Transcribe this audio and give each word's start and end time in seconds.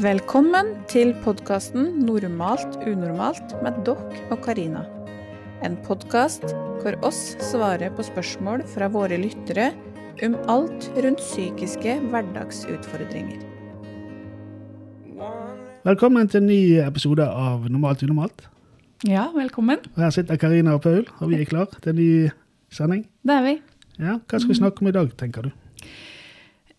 Velkommen 0.00 0.70
til 0.88 1.10
podkasten 1.20 2.00
'Normalt 2.00 2.78
unormalt' 2.88 3.52
med 3.62 3.82
dere 3.84 4.30
og 4.32 4.38
Karina. 4.40 4.86
En 5.60 5.76
podkast 5.84 6.54
hvor 6.80 6.96
oss 7.04 7.36
svarer 7.44 7.92
på 7.92 8.00
spørsmål 8.00 8.64
fra 8.72 8.88
våre 8.88 9.18
lyttere 9.20 9.74
om 10.24 10.38
alt 10.48 10.88
rundt 10.96 11.20
psykiske 11.20 11.98
hverdagsutfordringer. 12.08 13.44
Velkommen 15.84 16.28
til 16.28 16.40
en 16.40 16.46
ny 16.46 16.80
episode 16.80 17.28
av 17.28 17.68
Normalt 17.68 18.02
unormalt. 18.02 18.48
Ja, 19.04 19.28
velkommen. 19.36 19.76
Her 19.96 20.10
sitter 20.10 20.36
Karina 20.36 20.72
og 20.72 20.82
Paul, 20.82 21.04
og 21.20 21.28
vi 21.28 21.42
er 21.42 21.44
klar 21.44 21.68
til 21.82 21.90
en 21.90 21.96
ny 21.96 22.30
sending. 22.70 23.06
Det 23.22 23.34
er 23.34 23.42
vi. 23.42 23.60
Ja, 23.98 24.18
Hva 24.24 24.40
skal 24.40 24.48
vi 24.48 24.54
snakke 24.54 24.80
om 24.80 24.88
i 24.88 24.96
dag, 24.96 25.12
tenker 25.18 25.42
du? 25.42 25.50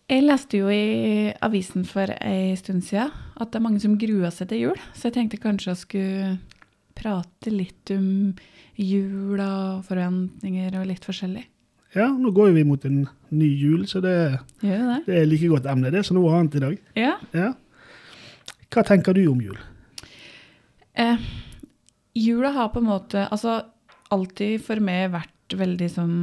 Jeg 0.04 0.26
leste 0.26 0.58
jo 0.60 0.68
i 0.68 1.32
avisen 1.44 1.86
for 1.88 2.10
ei 2.20 2.52
stund 2.60 2.84
siden 2.84 3.12
at 3.40 3.50
det 3.50 3.56
er 3.56 3.64
mange 3.64 3.80
som 3.80 3.96
gruer 3.96 4.32
seg 4.34 4.50
til 4.50 4.66
jul, 4.66 4.82
så 4.92 5.08
jeg 5.08 5.16
tenkte 5.16 5.40
kanskje 5.40 5.70
jeg 5.70 5.80
skulle 5.80 6.34
prate 6.94 7.50
litt 7.50 7.92
om 7.94 8.34
jul 8.76 9.40
og 9.40 9.84
forventninger 9.88 10.76
og 10.76 10.90
litt 10.90 11.06
forskjellig. 11.08 11.46
Ja, 11.94 12.08
nå 12.10 12.32
går 12.34 12.52
vi 12.56 12.64
mot 12.66 12.84
en 12.84 13.04
ny 13.32 13.48
jul, 13.48 13.86
så 13.88 14.02
det, 14.04 14.16
det? 14.60 14.78
det 15.06 15.20
er 15.20 15.28
like 15.30 15.48
godt 15.48 15.68
emne 15.70 15.92
det 15.94 16.02
som 16.04 16.18
noe 16.18 16.32
annet 16.36 16.58
i 16.58 16.62
dag. 16.64 16.80
Ja. 16.98 17.14
Ja. 17.32 17.52
Hva 18.74 18.84
tenker 18.84 19.16
du 19.16 19.22
om 19.30 19.40
jul? 19.40 19.56
Eh, 20.98 21.22
jula 22.18 22.50
har 22.58 22.74
på 22.74 22.82
en 22.82 22.90
måte 22.90 23.24
altså 23.24 23.62
alltid 24.14 24.60
for 24.66 24.82
meg 24.82 25.14
vært 25.14 25.56
veldig 25.56 25.88
sånn 25.94 26.18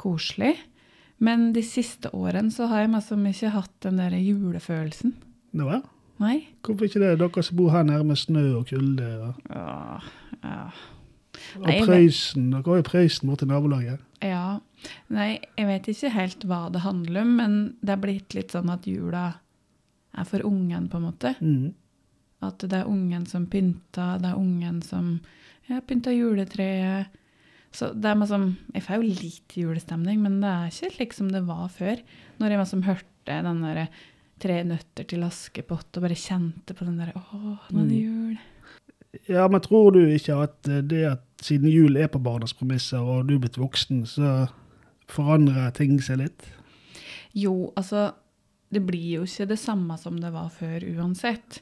koselig. 0.00 0.54
Men 1.18 1.52
de 1.56 1.62
siste 1.64 2.10
årene 2.12 2.52
så 2.52 2.66
har 2.70 2.84
jeg 2.84 2.92
liksom 2.92 3.26
ikke 3.30 3.52
hatt 3.54 3.76
den 3.86 4.00
der 4.00 4.16
julefølelsen. 4.20 5.14
Nå, 5.56 5.68
ja. 5.72 5.80
Nei. 6.20 6.36
Hvorfor 6.64 6.88
ikke 6.88 7.00
det? 7.02 7.14
Dere 7.20 7.42
som 7.44 7.56
bor 7.58 7.72
her 7.72 7.84
med 7.88 8.16
snø 8.20 8.44
og 8.58 8.68
kulde. 8.70 9.08
Og, 9.20 9.40
Åh, 9.52 10.06
ja. 10.42 10.60
og 11.60 11.66
Nei, 11.66 11.78
Prøysen. 11.84 12.50
Dere 12.52 12.64
har 12.68 12.80
jo 12.80 12.86
Prøysen 12.90 13.30
borti 13.32 13.48
nabolaget. 13.48 14.00
ja. 14.24 14.58
Nei, 15.10 15.40
jeg 15.56 15.66
vet 15.66 15.88
ikke 15.90 16.10
helt 16.14 16.44
hva 16.46 16.58
det 16.70 16.84
handler 16.84 17.24
om, 17.24 17.30
men 17.40 17.54
det 17.82 17.94
er 17.96 18.00
blitt 18.02 18.34
litt 18.36 18.52
sånn 18.54 18.68
at 18.70 18.84
jula 18.86 19.24
er 20.16 20.26
for 20.28 20.44
ungen, 20.46 20.86
på 20.92 21.00
en 21.00 21.06
måte. 21.08 21.32
Mm. 21.40 21.72
At 22.44 22.60
det 22.62 22.76
er 22.76 22.86
ungen 22.86 23.24
som 23.26 23.48
pynter, 23.50 24.20
det 24.22 24.30
er 24.30 24.38
ungen 24.38 24.82
som 24.84 25.16
ja, 25.66 25.80
pynter 25.80 26.14
juletreet. 26.14 27.08
Så 27.76 27.90
det 27.92 28.08
er 28.08 28.16
liksom, 28.16 28.50
Jeg 28.72 28.84
får 28.86 28.96
jo 28.96 29.14
litt 29.20 29.56
julestemning, 29.60 30.20
men 30.24 30.40
det 30.40 30.48
er 30.50 30.70
ikke 30.70 30.92
slik 30.94 31.16
som 31.16 31.28
det 31.32 31.44
var 31.44 31.68
før. 31.72 32.00
Når 32.40 32.52
jeg 32.52 32.62
liksom 32.62 32.84
hørte 32.88 33.40
den 33.48 33.64
der 33.64 33.88
Tre 34.36 34.58
nøtter 34.68 35.06
til 35.08 35.22
Askepott 35.24 35.96
og 35.96 36.04
bare 36.04 36.16
kjente 36.20 36.74
på 36.76 36.84
den 36.84 36.98
der 37.00 37.14
Å, 37.16 37.22
nå 37.72 37.80
er 37.80 37.86
det 37.88 38.00
jul. 38.02 38.34
Ja, 39.32 39.46
men 39.48 39.62
tror 39.64 39.94
du 39.94 40.02
ikke 40.02 40.36
at 40.44 40.68
eh, 40.68 40.82
det 40.84 41.06
at 41.08 41.22
siden 41.40 41.70
jul 41.72 41.96
er 41.96 42.10
på 42.12 42.20
barnas 42.20 42.52
premisser, 42.56 43.00
og 43.00 43.28
du 43.28 43.36
er 43.36 43.40
blitt 43.46 43.56
voksen, 43.56 44.02
så 44.08 44.34
forandrer 45.08 45.72
ting 45.76 45.96
seg 46.04 46.20
litt? 46.20 46.44
Jo, 47.36 47.72
altså 47.76 48.10
Det 48.72 48.82
blir 48.82 49.20
jo 49.20 49.24
ikke 49.24 49.46
det 49.48 49.60
samme 49.62 49.96
som 49.96 50.16
det 50.20 50.32
var 50.34 50.50
før 50.50 50.84
uansett. 50.98 51.60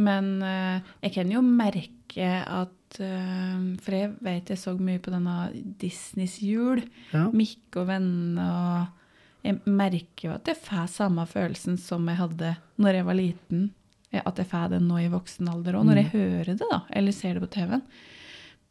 Men 0.00 0.38
eh, 0.46 0.92
jeg 1.06 1.14
kan 1.16 1.32
jo 1.32 1.42
merke 1.44 2.28
at 2.44 3.00
eh, 3.02 3.58
For 3.82 3.96
jeg 3.96 4.12
vet 4.24 4.52
jeg 4.52 4.60
så 4.60 4.74
mye 4.78 5.02
på 5.02 5.12
denne 5.14 5.50
Disneys 5.80 6.38
jul. 6.44 6.82
Ja. 7.14 7.26
Mikke 7.34 7.82
og 7.82 7.90
vennene 7.90 8.46
og 8.54 9.46
Jeg 9.46 9.60
merker 9.64 10.28
jo 10.28 10.36
at 10.36 10.48
jeg 10.50 10.60
får 10.60 10.88
samme 10.92 11.24
følelsen 11.28 11.78
som 11.80 12.08
jeg 12.10 12.20
hadde 12.20 12.54
når 12.80 12.98
jeg 12.98 13.08
var 13.08 13.16
liten. 13.16 13.68
At 14.12 14.40
jeg 14.42 14.50
får 14.50 14.72
den 14.74 14.88
nå 14.90 14.98
i 15.00 15.10
voksen 15.12 15.48
alder 15.48 15.78
òg, 15.78 15.86
når 15.86 16.00
jeg 16.00 16.10
hører 16.12 16.48
det, 16.50 16.66
da. 16.66 16.80
Eller 16.98 17.14
ser 17.14 17.38
det 17.38 17.44
på 17.44 17.52
TV-en. 17.54 17.84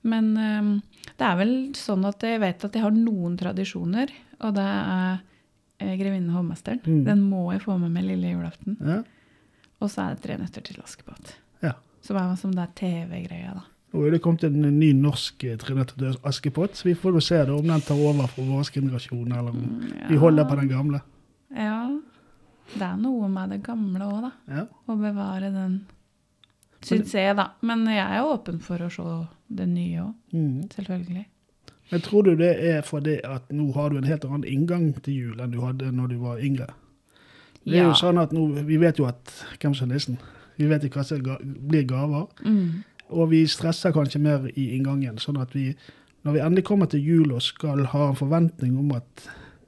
Men 0.09 0.27
eh, 0.37 0.67
det 1.17 1.25
er 1.25 1.39
vel 1.39 1.53
sånn 1.77 2.05
at 2.07 2.21
jeg 2.27 2.41
vet 2.43 2.65
at 2.67 2.75
jeg 2.75 2.85
har 2.85 2.93
noen 2.95 3.37
tradisjoner, 3.39 4.13
og 4.43 4.53
det 4.59 4.67
er 4.67 5.25
'Grevinne 5.79 6.33
og 6.33 6.41
hovmesteren. 6.41 6.81
Mm. 6.83 7.03
Den 7.05 7.21
må 7.23 7.53
jeg 7.53 7.63
få 7.63 7.77
med 7.79 7.93
meg 7.95 8.03
lille 8.03 8.33
julaften. 8.35 8.77
ja. 8.83 8.99
Og 9.81 9.89
så 9.89 10.01
er 10.05 10.15
det 10.15 10.23
Tre 10.23 10.37
nøtter 10.37 10.61
til 10.65 10.79
Askepott. 10.83 11.35
Ja. 11.63 11.73
Som 12.01 12.17
er 12.19 12.35
som 12.39 12.51
det 12.55 12.67
TV-greia, 12.75 13.53
da. 13.55 13.63
Nå 13.93 14.03
er 14.05 14.11
det 14.11 14.21
kommet 14.21 14.43
en 14.45 14.61
ny 14.79 14.91
norsk 14.93 15.45
'Tre 15.57 15.75
nøtter 15.75 15.97
til 15.97 16.17
Askepott, 16.23 16.75
så 16.77 16.83
vi 16.85 16.93
får 16.93 17.13
jo 17.13 17.19
se 17.19 17.39
da, 17.45 17.53
om 17.55 17.65
den 17.67 17.81
tar 17.81 17.95
over 17.97 18.27
for 18.27 18.43
vår 18.43 18.69
generasjon, 18.71 19.31
eller 19.31 19.49
om 19.49 19.91
vi 20.09 20.15
holder 20.15 20.45
på 20.45 20.55
den 20.59 20.69
gamle. 20.69 21.01
Ja. 21.55 21.99
Det 22.73 22.81
er 22.85 22.97
noe 23.01 23.27
med 23.27 23.49
det 23.49 23.63
gamle 23.63 23.99
òg, 24.05 24.21
da. 24.21 24.31
Ja. 24.47 24.65
Å 24.87 24.95
bevare 24.99 25.49
den, 25.51 25.79
syns 26.85 27.11
jeg, 27.13 27.35
da. 27.35 27.47
Men 27.61 27.85
jeg 27.87 27.97
er 28.05 28.21
åpen 28.23 28.59
for 28.61 28.77
å 28.77 28.91
se 28.91 29.27
det 29.49 29.67
nye 29.67 30.03
òg, 30.03 30.13
Mm. 30.33 30.69
selvfølgelig. 30.69 31.25
Men 31.91 32.01
tror 32.01 32.23
du 32.23 32.35
det 32.35 32.51
er 32.63 32.81
fordi 32.83 33.19
at 33.25 33.49
nå 33.49 33.73
har 33.73 33.89
du 33.89 33.97
en 33.97 34.03
helt 34.03 34.23
annen 34.25 34.43
inngang 34.45 34.93
til 35.01 35.13
jul 35.13 35.41
enn 35.41 35.49
du 35.51 35.61
hadde 35.61 35.91
når 35.91 36.07
du 36.09 36.17
var 36.19 36.37
yngre? 36.37 36.67
Det 37.69 37.77
er 37.77 37.83
Ja. 37.83 37.87
jo 37.89 37.93
sånn 37.93 38.21
at 38.21 38.31
nå, 38.33 38.65
Vi 38.65 38.77
vet 38.77 38.97
jo 38.99 39.05
at 39.05 39.33
hvem 39.59 39.73
som 39.75 39.89
er 39.89 39.93
nissen. 39.95 40.17
Vi 40.57 40.67
vet 40.67 40.83
ikke 40.83 40.99
hva 40.99 41.05
som 41.05 41.21
ga- 41.23 41.39
blir 41.41 41.85
gaver. 41.87 42.27
Mm. 42.45 42.83
Og 43.11 43.29
vi 43.29 43.45
stresser 43.47 43.91
kanskje 43.91 44.19
mer 44.21 44.47
i 44.55 44.75
inngangen. 44.77 45.15
sånn 45.17 45.39
at 45.41 45.53
vi, 45.53 45.75
når 46.25 46.33
vi 46.33 46.39
endelig 46.39 46.63
kommer 46.65 46.85
til 46.89 46.99
jul 47.01 47.31
og 47.33 47.41
skal 47.41 47.85
ha 47.85 48.09
en 48.09 48.15
forventning 48.15 48.77
om 48.77 48.91
at 48.91 49.27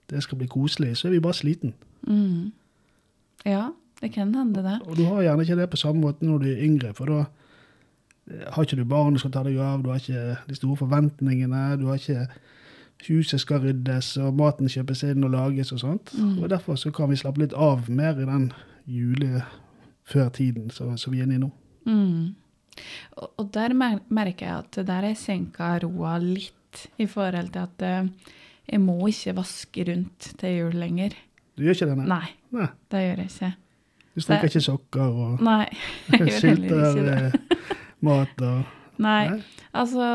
det 0.10 0.22
skal 0.24 0.38
bli 0.38 0.48
koselig, 0.48 0.98
så 0.98 1.06
er 1.08 1.12
vi 1.12 1.20
bare 1.20 1.34
sliten. 1.34 1.74
Mm. 2.08 2.52
Ja, 3.46 3.70
det 4.02 4.12
kan 4.14 4.34
hende, 4.36 4.62
det. 4.62 4.82
Og 4.88 4.96
du 4.98 5.06
har 5.06 5.22
gjerne 5.24 5.42
ikke 5.46 5.56
det 5.56 5.70
på 5.70 5.78
samme 5.78 6.02
måte 6.02 6.22
når 6.24 6.40
du 6.42 6.46
er 6.52 6.62
yngre, 6.66 6.94
for 6.94 7.06
da 7.06 7.20
eh, 8.32 8.52
har 8.52 8.64
ikke 8.66 8.76
du 8.78 8.84
barn 8.86 9.14
du 9.14 9.20
skal 9.20 9.32
ta 9.32 9.44
deg 9.44 9.58
av, 9.58 9.82
du 9.84 9.90
har 9.90 10.00
ikke 10.00 10.38
de 10.48 10.56
store 10.56 10.78
forventningene, 10.78 11.80
du 11.80 11.86
har 11.88 11.96
ikke 11.96 12.28
huset 13.08 13.42
skal 13.42 13.62
ryddes, 13.64 14.14
og 14.22 14.36
maten 14.38 14.70
kjøpes 14.70 15.04
inn 15.08 15.24
og 15.26 15.34
lages 15.34 15.72
og 15.76 15.80
sånt. 15.82 16.12
Mm. 16.18 16.44
Og 16.44 16.50
derfor 16.52 16.76
så 16.80 16.92
kan 16.94 17.10
vi 17.10 17.20
slappe 17.20 17.42
litt 17.44 17.54
av 17.58 17.90
mer 17.90 18.20
i 18.22 18.28
den 18.28 18.52
julefør-tiden 18.88 20.70
som 20.74 20.98
som 20.98 21.14
vi 21.14 21.20
er 21.22 21.28
inne 21.30 21.40
i 21.40 21.42
nå. 21.42 21.50
Mm. 21.86 22.36
Og, 23.18 23.28
og 23.38 23.50
der 23.54 23.74
mer 23.78 24.00
merker 24.10 24.46
jeg 24.48 24.58
at 24.66 24.88
der 24.88 25.10
jeg 25.10 25.18
senka 25.20 25.74
roa 25.84 26.18
litt 26.22 26.86
i 27.02 27.08
forhold 27.10 27.52
til 27.52 27.66
at 27.66 27.84
eh, 27.84 28.06
jeg 28.72 28.80
må 28.84 28.96
ikke 29.10 29.36
vaske 29.42 29.86
rundt 29.90 30.30
til 30.40 30.58
jul 30.62 30.78
lenger. 30.80 31.18
Du 31.58 31.66
gjør 31.66 31.76
ikke 31.76 31.90
det, 31.90 31.98
nei? 31.98 32.08
Nei, 32.08 32.30
nei. 32.56 32.68
det 32.92 33.02
gjør 33.06 33.24
jeg 33.24 33.32
ikke. 33.32 33.52
Du 34.12 34.22
strikker 34.24 34.52
ikke 34.52 34.62
sokker 34.66 35.18
og 35.24 35.42
Nei, 35.44 35.66
jeg 36.12 36.28
gjør 36.28 36.46
heller 36.50 36.86
ikke 36.92 37.08
det. 37.08 37.18
eh, 37.26 37.76
mat 38.08 38.46
og 38.48 38.78
Nei, 39.02 39.22
Nei? 39.32 39.42
altså 39.74 40.06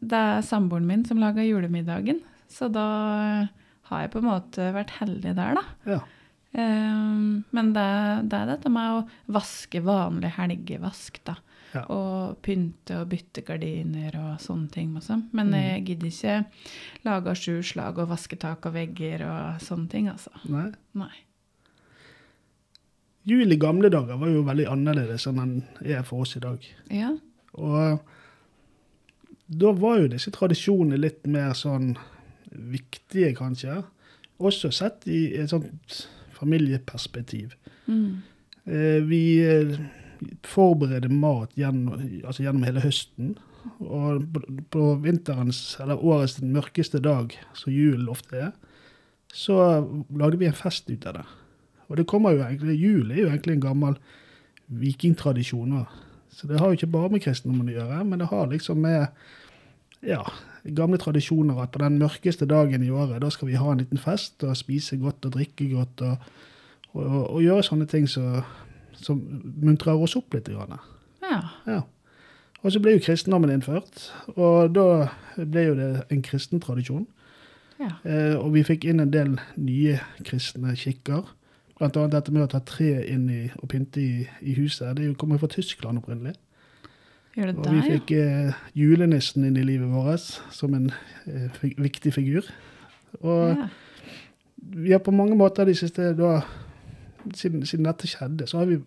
det 0.00 0.20
er 0.30 0.44
samboeren 0.46 0.86
min 0.86 1.04
som 1.08 1.18
lager 1.22 1.42
julemiddagen, 1.46 2.20
så 2.50 2.68
da 2.72 2.86
har 3.90 4.02
jeg 4.04 4.12
på 4.12 4.20
en 4.22 4.28
måte 4.30 4.68
vært 4.76 4.92
heldig 5.00 5.34
der, 5.34 5.58
da. 5.58 5.64
Ja. 5.90 6.00
Um, 6.50 7.44
men 7.54 7.72
det, 7.74 7.86
det 8.30 8.38
er 8.40 8.48
dette 8.54 8.70
med 8.74 8.96
å 8.96 9.04
vaske 9.34 9.82
vanlig 9.86 10.32
helgevask, 10.36 11.18
da. 11.26 11.36
Ja. 11.70 11.84
Og 11.94 12.40
pynte 12.42 12.96
og 13.04 13.08
bytte 13.12 13.44
gardiner 13.46 14.16
og 14.18 14.40
sånne 14.42 14.70
ting. 14.74 14.88
Også. 14.98 15.20
Men 15.30 15.52
Mm. 15.52 15.58
jeg 15.62 15.84
gidder 15.86 16.08
ikke 16.10 16.38
lage 17.06 17.34
sju 17.38 17.60
slag 17.62 17.98
og 18.02 18.08
vaske 18.10 18.34
tak 18.42 18.66
og 18.66 18.74
vegger 18.74 19.22
og 19.28 19.60
sånne 19.62 19.88
ting, 19.92 20.08
altså. 20.10 20.32
Nei. 20.50 20.64
Nei. 20.98 21.12
Jul 23.30 23.52
i 23.52 23.58
gamle 23.60 23.90
dager 23.92 24.16
var 24.18 24.30
jo 24.32 24.42
veldig 24.46 24.66
annerledes 24.72 25.26
enn 25.28 25.38
den 25.38 25.52
er 25.94 26.02
for 26.08 26.24
oss 26.24 26.34
i 26.38 26.42
dag. 26.42 26.64
Ja. 26.90 27.12
Og 27.54 28.00
da 29.50 29.72
var 29.74 29.98
jo 30.00 30.08
disse 30.12 30.30
tradisjonene 30.30 30.98
litt 31.00 31.26
mer 31.26 31.52
sånn 31.58 31.96
viktige, 32.50 33.32
kanskje. 33.38 33.80
Også 34.40 34.70
sett 34.72 35.06
i 35.10 35.34
et 35.36 35.50
sånt 35.50 36.04
familieperspektiv. 36.38 37.56
Mm. 37.88 38.22
Eh, 38.66 39.00
Vi 39.04 39.22
eh, 39.44 39.74
forbereder 40.44 41.08
mat 41.10 41.50
gjennom, 41.56 41.98
altså 42.24 42.42
gjennom 42.44 42.64
hele 42.64 42.80
høsten. 42.84 43.34
Og 43.80 44.22
på- 44.32 44.64
på 44.70 44.84
vinterens, 45.02 45.76
eller 45.80 46.00
årets 46.02 46.38
mørkeste 46.40 47.00
dag, 47.02 47.34
som 47.54 47.72
julen 47.72 48.08
ofte 48.08 48.36
er, 48.36 48.52
så 49.32 49.56
lagde 50.10 50.38
vi 50.38 50.46
en 50.46 50.52
fest 50.56 50.88
ut 50.90 51.06
av 51.06 51.14
det. 51.14 51.24
Og 51.90 51.96
det 51.96 52.06
kommer 52.06 52.32
jo 52.32 52.44
egentlig, 52.44 52.78
jul 52.80 53.10
er 53.10 53.16
jo 53.16 53.28
egentlig 53.28 53.52
en 53.54 53.60
gammel 53.68 53.96
vikingtradisjon. 54.70 55.86
Så 56.32 56.46
det 56.48 56.58
har 56.60 56.68
jo 56.70 56.78
ikke 56.78 56.90
bare 56.92 57.10
med 57.10 57.22
kristendommen 57.24 57.68
å 57.68 57.76
gjøre, 57.76 58.04
men 58.06 58.18
det 58.22 58.28
har 58.30 58.46
liksom 58.46 58.78
med 58.80 59.08
ja, 60.06 60.22
gamle 60.76 60.98
tradisjoner 61.00 61.60
at 61.62 61.72
på 61.74 61.82
den 61.82 61.98
mørkeste 62.00 62.48
dagen 62.48 62.82
i 62.84 62.90
året, 62.90 63.20
da 63.22 63.30
skal 63.32 63.50
vi 63.50 63.60
ha 63.60 63.72
en 63.72 63.82
liten 63.82 64.00
fest 64.00 64.44
og 64.44 64.56
spise 64.56 64.98
godt 65.00 65.26
og 65.28 65.36
drikke 65.36 65.68
godt 65.74 66.04
og, 66.06 66.26
og, 66.92 67.04
og, 67.04 67.22
og 67.36 67.42
gjøre 67.44 67.66
sånne 67.66 67.88
ting 67.90 68.08
som 68.08 68.42
så, 68.96 69.16
muntrer 69.16 69.96
oss 69.96 70.16
opp 70.18 70.34
litt. 70.34 70.48
Grann. 70.48 70.78
ja. 71.24 71.40
Ja. 71.66 71.82
Og 72.60 72.74
så 72.74 72.80
ble 72.82 72.92
jo 72.92 73.00
kristendommen 73.00 73.52
innført, 73.54 74.10
og 74.34 74.74
da 74.76 75.08
ble 75.38 75.62
jo 75.70 75.76
det 75.78 75.90
en 76.12 76.22
kristen 76.22 76.60
tradisjon. 76.60 77.06
ja. 77.80 77.94
Eh, 78.04 78.36
og 78.36 78.52
vi 78.52 78.64
fikk 78.66 78.84
inn 78.84 79.00
en 79.00 79.12
del 79.12 79.38
nye 79.56 79.96
kristne 80.28 80.74
kikker. 80.76 81.30
Blant 81.78 81.96
annet 81.96 82.12
dette 82.12 82.34
med 82.36 82.44
å 82.44 82.50
ta 82.52 82.60
tre 82.60 83.06
inn 83.08 83.24
i, 83.32 83.46
og 83.62 83.70
pynte 83.72 84.02
i, 84.02 84.26
i 84.44 84.56
huset. 84.58 84.92
Det 84.98 85.06
er 85.08 85.14
kommer 85.16 85.38
jo 85.38 85.46
fra 85.46 85.54
Tyskland 85.54 86.02
opprinnelig. 86.02 86.36
Gjør 87.40 87.48
det 87.48 87.56
Og 87.56 87.64
der, 87.64 87.72
vi 87.72 87.80
ja? 87.80 87.96
fikk 87.96 88.10
eh, 88.12 88.56
julenissen 88.76 89.46
inn 89.48 89.56
i 89.56 89.64
livet 89.64 89.88
vårt 89.88 90.26
som 90.52 90.74
en 90.76 90.90
eh, 91.24 91.62
viktig 91.80 92.12
figur. 92.12 92.44
Og 93.24 93.54
ja. 93.56 93.68
vi 94.84 94.92
har 94.92 95.00
på 95.00 95.14
mange 95.14 95.38
måter 95.40 95.64
de 95.64 95.74
siste 95.78 96.10
da, 96.18 96.42
siden, 97.32 97.64
siden 97.64 97.88
dette 97.88 98.10
skjedde, 98.10 98.48
så 98.50 98.60
har 98.60 98.68
vi 98.68 98.82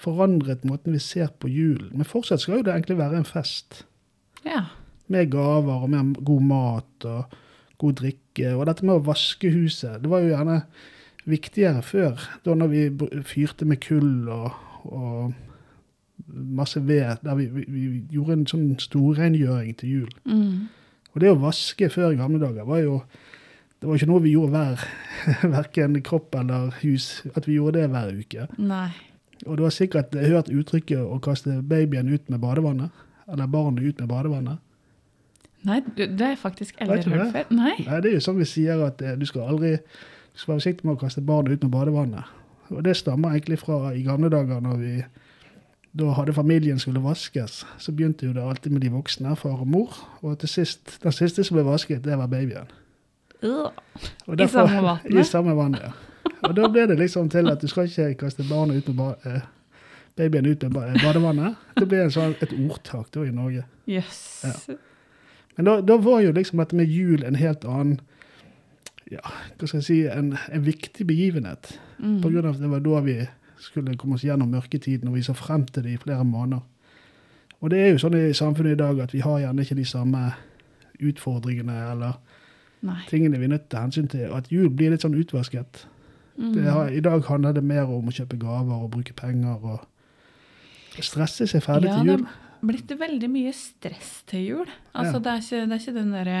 forandret 0.00 0.64
måten 0.64 0.96
vi 0.96 1.02
ser 1.04 1.28
på 1.36 1.52
julen. 1.52 1.92
Men 1.92 2.08
fortsatt 2.08 2.40
skal 2.40 2.62
jo 2.62 2.66
det 2.66 2.72
egentlig 2.72 2.98
være 3.02 3.20
en 3.20 3.28
fest. 3.28 3.84
ja. 4.46 4.64
Med 5.06 5.28
gaver 5.30 5.84
og 5.84 5.90
med 5.90 6.16
god 6.26 6.42
mat 6.42 7.04
og 7.06 7.34
god 7.78 7.92
drikke. 8.00 8.56
Og 8.56 8.64
dette 8.66 8.82
med 8.82 8.96
å 8.96 9.04
vaske 9.06 9.52
huset, 9.54 10.00
det 10.02 10.10
var 10.10 10.24
jo 10.24 10.32
gjerne 10.32 10.56
viktigere 11.30 11.82
før. 11.86 12.24
Da 12.42 12.56
når 12.58 12.72
vi 12.72 12.80
fyrte 13.22 13.68
med 13.70 13.78
kull 13.84 14.26
og, 14.26 14.56
og 14.82 15.36
masse 16.26 16.82
ved. 16.86 17.22
Der 17.22 17.38
vi, 17.38 17.46
vi, 17.52 17.64
vi 17.68 18.02
gjorde 18.14 18.40
en 18.40 18.48
sånn 18.50 18.68
storrengjøring 18.82 19.76
til 19.80 19.92
jul. 19.92 20.12
Mm. 20.24 20.66
Og 21.14 21.22
det 21.22 21.32
å 21.32 21.40
vaske 21.40 21.88
før 21.92 22.12
i 22.12 22.20
gamle 22.20 22.42
dager 22.42 22.68
var 22.68 22.82
jo 22.82 23.00
det 23.76 23.90
var 23.90 23.98
ikke 23.98 24.08
noe 24.08 24.22
vi 24.24 24.32
gjorde 24.32 24.56
hver, 24.56 24.84
verken 25.58 25.98
kropp 26.04 26.34
eller 26.38 26.72
hus, 26.80 27.20
at 27.36 27.44
vi 27.44 27.58
gjorde 27.58 27.82
det 27.82 27.90
hver 27.92 28.14
uke. 28.16 28.46
Nei. 28.56 28.88
Og 29.44 29.58
du 29.58 29.66
har 29.66 29.74
sikkert 29.74 30.16
hørt 30.16 30.48
uttrykket 30.48 31.02
å 31.04 31.18
kaste 31.22 31.58
babyen 31.60 32.08
ut 32.08 32.30
med 32.32 32.40
badevannet. 32.40 33.04
Eller 33.28 33.50
barnet 33.52 33.84
ut 33.84 34.00
med 34.00 34.08
badevannet. 34.08 34.62
Nei, 35.66 35.80
det 35.98 36.14
har 36.22 36.32
jeg 36.32 36.40
faktisk 36.40 36.80
aldri 36.80 37.02
hørt 37.10 37.20
det? 37.20 37.30
før. 37.34 37.54
Nei. 37.58 37.74
Nei, 37.84 38.00
det 38.00 38.10
er 38.10 38.16
jo 38.16 38.24
sånn 38.24 38.38
vi 38.38 38.48
sier 38.48 38.84
at 38.86 39.02
eh, 39.02 39.16
du 39.18 39.26
skal 39.28 39.50
aldri 39.50 39.74
du 39.76 40.40
skal 40.40 40.52
være 40.52 40.60
forsiktig 40.60 40.86
med 40.86 40.96
å 40.96 41.00
kaste 41.00 41.24
barnet 41.24 41.56
ut 41.56 41.62
med 41.64 41.72
badevannet. 41.72 42.34
Og 42.74 42.82
det 42.84 42.96
stammer 42.98 43.34
egentlig 43.34 43.60
fra 43.62 43.92
i 43.96 44.02
gamle 44.04 44.28
dager 44.32 44.60
når 44.62 44.80
vi 44.82 44.94
da 45.96 46.12
hadde 46.12 46.34
familien 46.36 46.78
skulle 46.78 47.00
vaskes. 47.00 47.62
Så 47.78 47.92
begynte 47.92 48.26
jo 48.26 48.34
det 48.36 48.44
alltid 48.44 48.72
med 48.72 48.84
de 48.84 48.90
voksne, 48.92 49.36
far 49.36 49.62
og 49.62 49.68
mor. 49.68 49.96
Og 50.20 50.38
til 50.42 50.48
sist, 50.48 50.98
den 51.02 51.14
siste 51.14 51.44
som 51.44 51.56
ble 51.56 51.64
vasket, 51.64 52.04
det 52.04 52.18
var 52.20 52.28
babyen. 52.28 52.68
Uh, 53.42 53.70
derfor, 54.28 54.42
I 54.44 54.48
samme 54.48 54.82
vannet? 54.82 55.20
I 55.20 55.24
samme 55.24 55.56
vann, 55.56 55.78
ja. 55.80 55.92
Og 56.42 56.56
da 56.56 56.68
ble 56.68 56.86
det 56.90 56.98
liksom 57.00 57.30
til 57.32 57.48
at 57.48 57.62
du 57.62 57.68
skal 57.70 57.88
ikke 57.88 58.26
kaste 58.26 58.44
barnet 58.48 58.82
ut 58.82 58.90
med 58.92 58.98
ba, 58.98 59.08
eh, 59.24 59.46
babyen 60.18 60.48
ut 60.50 60.66
med 60.66 60.74
ba, 60.74 60.84
eh, 60.90 60.98
badevannet. 61.00 61.56
Det 61.78 61.88
ble 61.88 62.02
en 62.04 62.12
sånn, 62.12 62.34
et 62.44 62.52
ordtak 62.52 63.08
da 63.14 63.24
i 63.24 63.32
Norge. 63.32 63.64
Yes. 63.88 64.20
Ja. 64.44 64.76
Men 65.56 65.70
da, 65.70 65.78
da 65.80 65.96
var 65.96 66.20
jo 66.26 66.34
liksom 66.36 66.60
dette 66.60 66.76
med 66.76 66.92
jul 66.92 67.24
en 67.24 67.38
helt 67.40 67.64
annen 67.64 68.00
ja, 69.08 69.22
hva 69.22 69.68
skal 69.68 69.78
jeg 69.78 69.86
si, 69.86 69.98
en, 70.10 70.32
en 70.34 70.64
viktig 70.66 71.06
begivenhet. 71.06 71.76
Mm. 72.02 72.18
På 72.24 72.32
grunn 72.32 72.48
av 72.48 72.56
at 72.56 72.64
det 72.64 72.70
var 72.72 72.82
da 72.84 73.02
vi 73.06 73.20
skulle 73.58 73.96
komme 73.96 74.14
oss 74.18 74.24
gjennom 74.24 74.50
mørketiden, 74.52 75.08
og 75.08 75.14
vi 75.16 75.22
så 75.26 75.34
frem 75.34 75.64
til 75.66 75.82
det 75.86 75.92
i 75.94 76.00
flere 76.02 76.24
måneder. 76.24 76.60
Og 77.60 77.70
det 77.72 77.78
er 77.80 77.92
jo 77.94 77.98
sånn 78.02 78.14
i 78.18 78.34
samfunnet 78.36 78.76
i 78.76 78.80
dag 78.82 78.98
at 79.00 79.14
vi 79.14 79.20
har 79.24 79.38
gjerne 79.40 79.64
ikke 79.64 79.78
de 79.78 79.84
samme 79.88 80.22
utfordringene 81.00 81.76
eller 81.92 82.18
Nei. 82.86 82.98
tingene 83.08 83.38
vi 83.40 83.44
er 83.48 83.54
nødt 83.54 83.68
til 83.70 83.78
å 83.78 83.84
hensyn 83.86 84.08
til. 84.12 84.26
Og 84.30 84.38
at 84.42 84.50
jul 84.52 84.68
blir 84.70 84.92
litt 84.92 85.04
sånn 85.06 85.16
utvasket. 85.16 85.86
Mm. 86.36 86.50
Det 86.52 86.66
har, 86.68 86.90
I 86.92 87.00
dag 87.00 87.24
handler 87.24 87.52
det 87.56 87.64
mer 87.64 87.88
om 87.88 88.08
å 88.08 88.12
kjøpe 88.12 88.36
gaver 88.40 88.76
og 88.84 88.90
bruke 88.92 89.14
penger 89.16 89.56
og 89.64 89.86
stresse 91.00 91.46
seg 91.48 91.64
ferdig 91.64 91.88
ja, 91.90 91.96
til 91.98 92.06
det 92.12 92.18
jul. 92.18 92.26
har 92.28 92.68
blitt 92.70 92.92
veldig 93.00 93.28
mye 93.32 93.52
stress 93.56 94.12
til 94.28 94.44
jul. 94.44 94.70
Altså, 94.92 95.16
Ja. 95.16 95.24
det, 95.24 95.32
er 95.32 95.42
ikke, 95.44 95.64
det 95.66 95.72
er 95.72 95.82
ikke 95.82 95.96
den 95.98 96.12
derre 96.12 96.38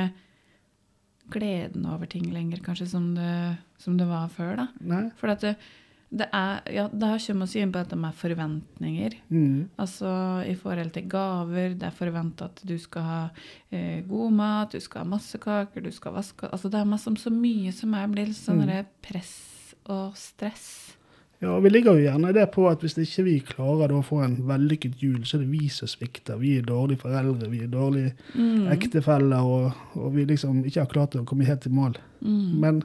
gleden 1.32 1.86
over 1.90 2.06
ting 2.06 2.28
lenger, 2.32 2.60
kanskje, 2.62 2.86
som 2.92 3.14
det, 3.16 3.56
som 3.82 3.96
det 3.98 4.06
var 4.08 4.28
før. 4.28 4.56
da. 4.60 4.66
Nei? 4.80 5.02
For 5.18 5.32
at 5.32 5.40
det, 5.42 5.56
det 6.10 6.28
er 6.32 6.60
Ja, 6.72 6.88
det 6.88 7.08
kommer 7.26 7.46
vi 7.50 7.60
inn 7.60 7.72
på 7.72 7.80
dette 7.82 7.96
med 7.98 8.14
forventninger. 8.14 9.16
Mm. 9.30 9.68
Altså 9.78 10.44
i 10.46 10.54
forhold 10.54 10.92
til 10.94 11.08
gaver. 11.08 11.74
Det 11.74 11.82
er 11.88 11.90
forventa 11.98 12.44
at 12.46 12.62
du 12.64 12.76
skal 12.78 13.02
ha 13.02 13.20
eh, 13.72 14.02
god 14.06 14.32
mat, 14.32 14.72
du 14.72 14.80
skal 14.80 15.02
ha 15.02 15.08
masse 15.16 15.38
kaker, 15.38 15.82
du 15.82 15.90
skal 15.90 16.12
vaske 16.14 16.48
Altså 16.52 16.70
det 16.70 16.78
er 16.80 16.84
masse, 16.84 17.10
så 17.18 17.30
mye 17.30 17.72
som 17.72 17.94
er 17.94 18.06
blir 18.08 18.26
litt 18.26 18.36
sånn 18.36 18.62
Mm. 18.66 18.86
press 19.02 19.74
og 19.88 20.14
stress. 20.16 20.92
Ja, 21.42 21.50
og 21.56 21.62
Vi 21.62 21.68
ligger 21.70 21.92
jo 21.98 22.06
gjerne 22.10 22.30
i 22.30 22.32
det 22.32 22.50
på 22.52 22.64
at 22.70 22.80
hvis 22.80 22.96
ikke 22.96 23.24
vi 23.24 23.40
klarer 23.40 23.92
å 23.92 24.02
få 24.02 24.22
en 24.24 24.36
vellykket 24.48 25.02
jul, 25.02 25.18
så 25.24 25.36
er 25.36 25.40
det 25.44 25.50
vi 25.50 25.68
som 25.68 25.86
svikter. 25.86 26.38
Vi 26.38 26.56
er 26.58 26.62
dårlige 26.62 26.98
foreldre, 27.02 27.50
vi 27.50 27.60
er 27.62 27.66
dårlige 27.68 28.14
Mm. 28.34 28.68
ektefeller, 28.72 29.42
og, 29.44 29.72
og 29.96 30.14
vi 30.14 30.24
liksom 30.24 30.64
ikke 30.64 30.80
har 30.80 30.86
klart 30.86 31.14
å 31.14 31.24
komme 31.26 31.44
helt 31.44 31.66
i 31.66 31.68
mål. 31.68 31.98
Mm. 32.22 32.54
Men 32.60 32.82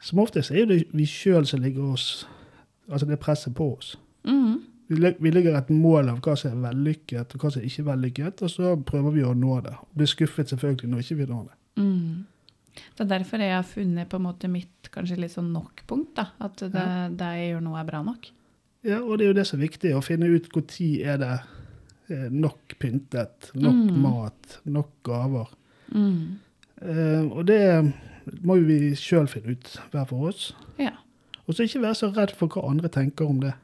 som 0.00 0.18
oftest 0.18 0.50
er 0.50 0.66
det 0.66 0.84
vi 0.92 1.04
sjøl 1.06 1.46
som 1.46 1.60
ligger 1.62 1.92
oss 1.92 2.26
Altså 2.90 3.06
det 3.06 3.20
presset 3.22 3.54
på 3.54 3.68
oss. 3.76 3.96
Mm. 4.24 4.56
Vi, 4.90 4.96
legger 5.30 5.54
et 5.56 5.68
mål 5.70 6.08
av 6.10 6.18
hva 6.20 6.34
som 6.36 6.50
er 6.50 6.64
vellykket, 6.72 7.34
og 7.36 7.40
hva 7.44 7.50
som 7.54 7.62
er 7.62 7.66
ikke 7.68 7.84
vellykket, 7.86 8.42
og 8.42 8.50
så 8.50 8.72
prøver 8.84 9.12
vi 9.14 9.22
å 9.22 9.34
nå 9.38 9.60
det. 9.62 9.76
Og 9.78 9.92
blir 10.00 10.10
skuffet 10.10 10.50
selvfølgelig 10.50 10.90
når 10.90 11.04
ikke 11.04 11.18
vi 11.20 11.26
når 11.30 11.44
det. 11.46 11.56
Mm. 11.78 12.26
Det 12.96 13.04
er 13.04 13.10
derfor 13.12 13.38
jeg 13.44 13.54
har 13.54 13.62
funnet 13.66 14.08
på 14.10 14.16
en 14.18 14.24
måte 14.26 14.48
mitt 14.50 14.90
kanskje 14.90 15.18
litt 15.22 15.30
sånn 15.36 15.52
nok-punkt. 15.54 16.14
da, 16.16 16.26
At 16.40 16.56
det, 16.56 16.72
Ja. 16.74 17.08
det 17.08 17.30
jeg 17.38 17.54
gjør 17.54 17.62
nå, 17.62 17.76
er 17.78 17.84
bra 17.84 18.02
nok. 18.02 18.30
Ja, 18.82 18.98
og 19.02 19.18
det 19.18 19.24
er 19.26 19.28
jo 19.32 19.38
det 19.38 19.46
som 19.46 19.60
er 19.60 19.68
viktig, 19.68 19.94
å 19.94 20.02
finne 20.02 20.26
ut 20.26 20.48
når 20.50 21.02
er 21.04 21.18
det 21.18 21.40
eh, 22.10 22.28
nok 22.30 22.74
pyntet, 22.80 23.50
nok 23.54 23.74
Mm. 23.90 24.02
mat, 24.02 24.58
nok 24.66 24.90
gaver. 25.04 25.48
Mm. 25.94 26.38
Eh, 26.82 27.22
og 27.30 27.46
det 27.46 27.92
må 28.42 28.56
jo 28.58 28.64
vi 28.66 28.90
sjøl 28.96 29.28
finne 29.28 29.52
ut, 29.54 29.78
hver 29.92 30.06
for 30.08 30.28
oss. 30.30 30.52
Ja. 30.78 30.90
Og 31.46 31.54
så 31.54 31.66
ikke 31.66 31.82
være 31.82 31.98
så 32.02 32.10
redd 32.14 32.34
for 32.36 32.52
hva 32.52 32.68
andre 32.70 32.90
tenker 32.92 33.28
om 33.28 33.40
det. 33.42 33.54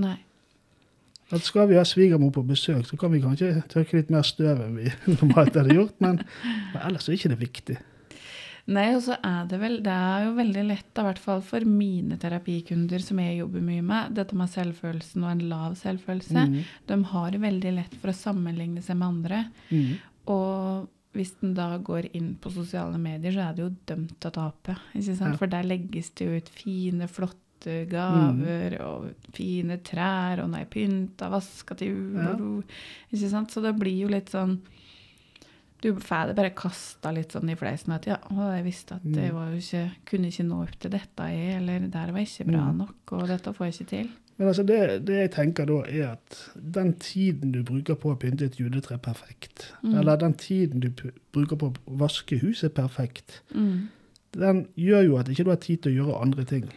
Nei. 0.00 0.18
At 1.34 1.42
Skal 1.42 1.66
vi 1.68 1.74
ha 1.78 1.82
svigermor 1.82 2.30
på 2.30 2.44
besøk, 2.46 2.84
så 2.86 2.96
kan 2.96 3.10
vi 3.12 3.20
kanskje 3.24 3.64
tørke 3.72 3.98
litt 3.98 4.12
mer 4.14 4.22
støv 4.26 4.62
enn 4.62 4.78
vi 4.78 4.92
normalt 5.18 5.58
hadde 5.58 5.74
gjort, 5.74 5.96
men, 6.04 6.22
men 6.72 6.82
ellers 6.86 7.08
er 7.08 7.18
ikke 7.18 7.32
det 7.34 7.40
viktig. 7.42 7.78
Nei, 8.66 8.88
og 8.96 9.02
så 9.06 9.14
er 9.22 9.44
det 9.46 9.60
vel 9.62 9.76
Det 9.84 9.94
er 9.94 10.24
jo 10.24 10.32
veldig 10.34 10.62
lett, 10.66 10.88
i 10.90 11.04
hvert 11.06 11.20
fall 11.22 11.42
for 11.46 11.66
mine 11.70 12.16
terapikunder 12.18 13.02
som 13.02 13.20
jeg 13.22 13.38
jobber 13.38 13.62
mye 13.62 13.84
med, 13.86 14.16
dette 14.18 14.38
med 14.38 14.50
selvfølelsen 14.50 15.22
og 15.22 15.32
en 15.32 15.44
lav 15.52 15.76
selvfølelse. 15.78 16.46
Mm. 16.50 16.56
De 16.90 16.98
har 17.12 17.30
det 17.34 17.42
veldig 17.44 17.74
lett 17.78 17.94
for 18.02 18.10
å 18.10 18.18
sammenligne 18.18 18.82
seg 18.82 18.98
med 18.98 19.08
andre. 19.12 19.44
Mm. 19.70 19.92
Og 20.34 20.88
hvis 21.16 21.32
den 21.40 21.54
da 21.56 21.70
går 21.82 22.10
inn 22.14 22.34
på 22.40 22.52
sosiale 22.52 22.98
medier, 23.00 23.32
så 23.32 23.48
er 23.48 23.56
det 23.56 23.64
jo 23.64 23.72
dømt 23.88 24.14
til 24.20 24.30
å 24.30 24.36
tape. 24.36 24.76
Ja. 24.94 25.32
For 25.40 25.46
der 25.50 25.64
legges 25.66 26.10
det 26.14 26.26
jo 26.28 26.36
ut 26.36 26.48
fine, 26.52 27.08
flotte 27.08 27.86
gaver 27.90 28.76
og 28.84 29.06
fine 29.34 29.78
trær, 29.82 30.38
og 30.44 30.50
den 30.52 30.60
er 30.60 30.66
pynta, 30.70 31.30
vaska 31.32 31.74
til 31.80 31.88
jul 31.88 32.16
Ja. 32.20 33.44
Så 33.48 33.62
det 33.64 33.72
blir 33.80 33.96
jo 34.04 34.08
litt 34.12 34.28
sånn 34.30 34.60
Du 35.82 35.90
får 36.00 36.28
det 36.28 36.36
bare 36.36 36.50
kasta 36.56 37.10
litt 37.12 37.32
sånn 37.34 37.50
i 37.52 37.54
fleisen 37.54 37.92
at 37.92 38.06
ja, 38.08 38.16
å, 38.32 38.46
jeg 38.56 38.64
visste 38.64 38.94
at 38.96 39.02
jeg 39.04 39.30
Mm. 39.30 39.34
var 39.36 39.50
jo 39.52 39.56
ikke, 39.60 39.82
kunne 40.06 40.28
ikke 40.32 40.46
nå 40.48 40.62
opp 40.62 40.78
til 40.80 40.90
dette, 40.90 41.26
jeg, 41.30 41.56
eller 41.60 41.80
der 41.92 42.12
var 42.12 42.18
jeg 42.22 42.28
ikke 42.32 42.46
bra 42.50 42.62
Mm. 42.72 42.76
nok, 42.78 43.12
og 43.12 43.28
dette 43.28 43.52
får 43.52 43.66
jeg 43.66 43.74
ikke 43.74 43.88
til. 43.90 44.08
Men 44.38 44.48
altså 44.50 44.62
det, 44.68 45.06
det 45.08 45.14
jeg 45.16 45.30
tenker 45.32 45.64
da, 45.64 45.78
er 45.88 46.08
at 46.12 46.40
den 46.74 46.90
tiden 47.00 47.52
du 47.54 47.62
bruker 47.64 47.94
på 47.96 48.10
å 48.12 48.18
pynte 48.20 48.44
et 48.44 48.58
juletre 48.60 48.98
perfekt, 49.00 49.70
Mm. 49.82 49.94
eller 49.98 50.16
den 50.16 50.34
tiden 50.34 50.80
du 50.80 50.90
bruker 51.32 51.56
på 51.56 51.70
å 51.72 51.96
vaske 51.98 52.38
huset 52.42 52.74
perfekt, 52.74 53.40
Mm. 53.54 53.88
den 54.32 54.66
gjør 54.76 55.04
jo 55.06 55.16
at 55.16 55.28
ikke 55.28 55.44
du 55.44 55.50
har 55.50 55.56
tid 55.56 55.82
til 55.82 55.92
å 55.92 56.04
gjøre 56.04 56.20
andre 56.22 56.44
ting. 56.44 56.68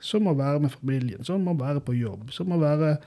Som 0.00 0.26
å 0.26 0.34
være 0.36 0.60
med 0.60 0.70
familien, 0.72 1.24
som 1.24 1.44
å 1.48 1.54
være 1.58 1.80
på 1.80 1.92
jobb, 1.98 2.30
som 2.32 2.48
å 2.52 2.58
være, 2.60 2.98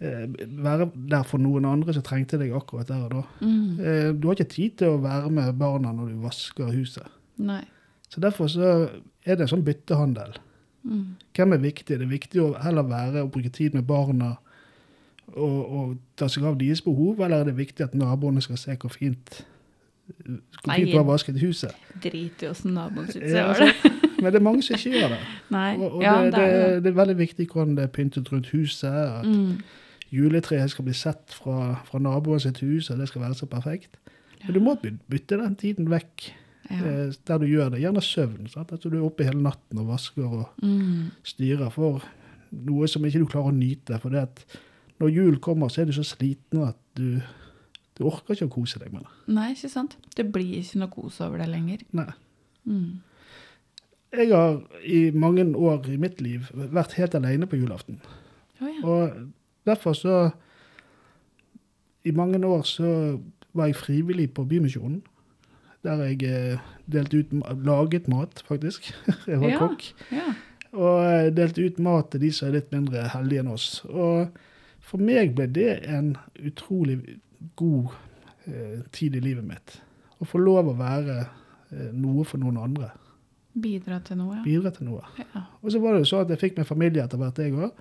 eh, 0.00 0.26
være 0.48 0.90
der 1.08 1.22
for 1.22 1.38
noen 1.38 1.64
andre 1.66 1.92
som 1.94 2.02
trengte 2.02 2.38
deg 2.38 2.50
akkurat 2.52 2.86
der 2.88 3.04
og 3.04 3.10
da. 3.10 3.22
Mm. 3.40 3.80
Eh, 3.80 4.12
du 4.12 4.26
har 4.28 4.34
ikke 4.34 4.48
tid 4.48 4.76
til 4.78 4.88
å 4.88 5.00
være 5.02 5.30
med 5.30 5.56
barna 5.58 5.92
når 5.92 6.08
du 6.08 6.20
vasker 6.26 6.70
huset. 6.72 7.06
Nei. 7.38 7.62
Så 8.08 8.18
derfor 8.20 8.46
så 8.48 8.90
er 9.24 9.36
det 9.36 9.40
en 9.42 9.48
sånn 9.58 9.64
byttehandel. 9.64 10.34
Mm. 10.82 11.16
Hvem 11.36 11.52
er 11.52 11.58
viktig? 11.64 11.98
Det 11.98 12.06
er 12.06 12.10
viktig 12.10 12.40
å 12.42 12.50
heller 12.64 12.86
være 12.88 13.22
og 13.26 13.32
bruke 13.34 13.50
tid 13.52 13.74
med 13.76 13.84
barna 13.88 14.36
og, 15.30 15.58
og 15.70 15.96
ta 16.18 16.26
seg 16.28 16.44
av 16.48 16.56
deres 16.58 16.80
behov, 16.82 17.20
eller 17.20 17.40
er 17.44 17.50
det 17.50 17.56
viktig 17.58 17.84
at 17.84 17.94
naboene 17.94 18.42
skal 18.42 18.58
se 18.58 18.74
hvor 18.80 18.90
fint 18.90 19.42
hvor 20.10 20.74
fint 20.74 20.90
du 20.90 20.96
har 20.96 21.04
vasket 21.06 21.36
huset? 21.38 21.74
Drit 22.02 22.42
i 22.42 22.48
åssen 22.50 22.72
naboen 22.74 23.06
syns 23.12 23.30
jeg 23.30 23.44
var 23.46 23.60
det. 23.62 23.92
Men 24.22 24.32
det 24.32 24.40
er 24.40 24.42
mange 24.42 24.64
som 24.66 24.74
ikke 24.74 24.90
gjør 24.98 25.12
det. 25.14 25.20
Og, 25.78 25.84
og 25.86 26.02
ja, 26.02 26.14
det, 26.24 26.32
det 26.34 26.40
er 26.48 26.80
det 26.82 26.90
er 26.90 26.96
veldig 26.98 27.14
viktig 27.20 27.46
hvordan 27.52 27.76
det 27.78 27.84
er 27.86 27.92
pyntet 27.94 28.32
rundt 28.32 28.50
huset. 28.50 28.90
At 28.90 29.24
Mm. 29.30 29.60
juletreet 30.10 30.70
skal 30.72 30.84
bli 30.88 30.94
sett 30.98 31.30
fra, 31.30 31.76
fra 31.86 31.98
naboen 32.02 32.40
sitt 32.42 32.58
hus, 32.64 32.90
og 32.90 32.98
det 32.98 33.06
skal 33.08 33.22
være 33.22 33.34
så 33.38 33.46
perfekt. 33.46 34.00
Men 34.44 34.54
du 34.56 34.60
må 34.60 34.74
bytte 34.82 35.38
den 35.38 35.54
tiden 35.56 35.90
vekk 35.92 36.32
Ja. 36.70 36.76
eh, 36.86 37.12
der 37.26 37.38
du 37.42 37.46
gjør 37.46 37.70
det. 37.74 37.80
Gjerne 37.82 38.00
søvn. 38.02 38.48
Sant? 38.48 38.72
At 38.72 38.82
du 38.82 38.88
er 38.94 39.02
oppe 39.06 39.24
hele 39.26 39.42
natten 39.42 39.78
og 39.82 39.88
vasker 39.88 40.24
og 40.24 40.48
Mm. 40.62 41.10
styrer 41.24 41.70
for 41.72 42.02
noe 42.52 42.86
som 42.88 43.02
ikke 43.04 43.18
du 43.18 43.26
klarer 43.26 43.50
å 43.52 43.56
nyte. 43.56 43.98
For 44.00 44.10
det 44.10 44.22
at 44.22 44.44
når 45.00 45.12
jul 45.14 45.38
kommer, 45.38 45.68
så 45.68 45.82
er 45.82 45.86
du 45.86 45.92
så 45.92 46.04
sliten 46.04 46.62
at 46.68 46.76
du, 46.94 47.20
du 47.98 48.04
orker 48.04 48.34
ikke 48.34 48.46
å 48.48 48.54
kose 48.54 48.78
deg 48.78 48.92
med 48.92 49.02
det. 49.02 49.10
Nei, 49.28 49.52
ikke 49.54 49.70
sant? 49.70 49.96
Det 50.16 50.30
blir 50.32 50.58
ikke 50.60 50.78
noe 50.78 50.88
kos 50.90 51.20
over 51.20 51.38
det 51.38 51.48
lenger. 51.48 51.78
Nei. 51.92 52.06
Mm. 52.66 53.00
Jeg 54.12 54.30
har 54.32 54.60
i 54.84 55.10
mange 55.14 55.44
år 55.54 55.86
i 55.88 55.96
mitt 55.96 56.20
liv 56.20 56.50
vært 56.54 56.92
helt 56.98 57.14
alene 57.14 57.46
på 57.46 57.56
julaften. 57.60 58.00
Oh, 58.60 58.66
ja. 58.68 58.80
Og 58.86 59.28
derfor 59.66 59.94
så 59.94 60.32
I 62.04 62.10
mange 62.16 62.38
år 62.46 62.62
så 62.64 63.20
var 63.54 63.66
jeg 63.66 63.76
frivillig 63.76 64.30
på 64.34 64.44
Bymisjonen. 64.48 65.02
Der 65.84 66.02
jeg 66.04 66.22
eh, 66.28 66.58
delte 66.92 67.22
ut 67.22 67.30
Laget 67.64 68.08
mat, 68.08 68.42
faktisk. 68.46 68.90
Jeg 69.30 69.40
var 69.40 69.48
Ja. 69.48 69.58
kokk. 69.58 69.86
ja. 70.12 70.26
Og 70.76 70.98
eh, 71.04 71.30
delte 71.34 71.64
ut 71.66 71.78
mat 71.82 72.10
til 72.12 72.20
de 72.20 72.28
som 72.32 72.48
er 72.48 72.58
litt 72.58 72.68
mindre 72.72 73.06
heldige 73.14 73.40
enn 73.42 73.48
oss. 73.54 73.80
Og 73.88 74.28
for 74.84 74.98
meg 75.02 75.32
ble 75.34 75.46
det 75.50 75.70
en 75.88 76.12
utrolig 76.46 76.98
god 77.56 77.88
eh, 78.46 78.82
tid 78.92 79.16
i 79.16 79.20
livet 79.24 79.44
mitt. 79.48 79.78
Å 80.20 80.28
få 80.28 80.38
lov 80.38 80.68
å 80.70 80.76
være 80.78 81.16
eh, 81.24 81.88
noe 81.96 82.24
for 82.28 82.38
noen 82.42 82.60
andre. 82.60 82.90
Bidra 83.56 83.98
til 84.04 84.20
noe, 84.20 84.36
ja. 84.36 84.44
Bidra 84.44 84.70
til 84.76 84.86
noe. 84.92 85.02
ja. 85.18 85.46
Og 85.62 85.72
så 85.72 85.80
var 85.82 85.96
det 85.96 86.04
jo 86.04 86.10
så 86.12 86.20
at 86.22 86.30
jeg 86.30 86.38
fikk 86.44 86.60
meg 86.60 86.68
familie 86.68 87.02
etter 87.02 87.18
hvert, 87.18 87.40
jeg 87.40 87.56
òg. 87.56 87.72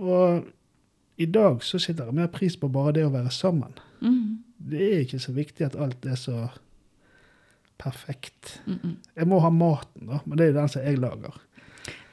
Og 0.00 0.46
i 1.20 1.26
dag 1.28 1.60
så 1.66 1.78
sitter 1.82 2.08
jeg 2.08 2.14
mer 2.22 2.30
pris 2.32 2.56
på 2.56 2.70
bare 2.72 2.94
det 2.96 3.04
å 3.04 3.12
være 3.12 3.30
sammen. 3.34 3.74
Mm. 4.00 4.38
Det 4.72 4.80
er 4.86 5.02
ikke 5.04 5.20
så 5.20 5.34
viktig 5.36 5.66
at 5.66 5.76
alt 5.76 6.06
er 6.08 6.16
så 6.16 6.46
perfekt. 7.82 8.60
Mhm. 8.66 8.96
Jeg 9.16 9.26
må 9.28 9.40
ha 9.42 9.50
maten, 9.50 10.06
da, 10.06 10.20
men 10.26 10.38
det 10.38 10.46
er 10.46 10.52
jo 10.52 10.60
den 10.60 10.68
som 10.72 10.82
jeg 10.86 10.98
lager. 11.02 11.40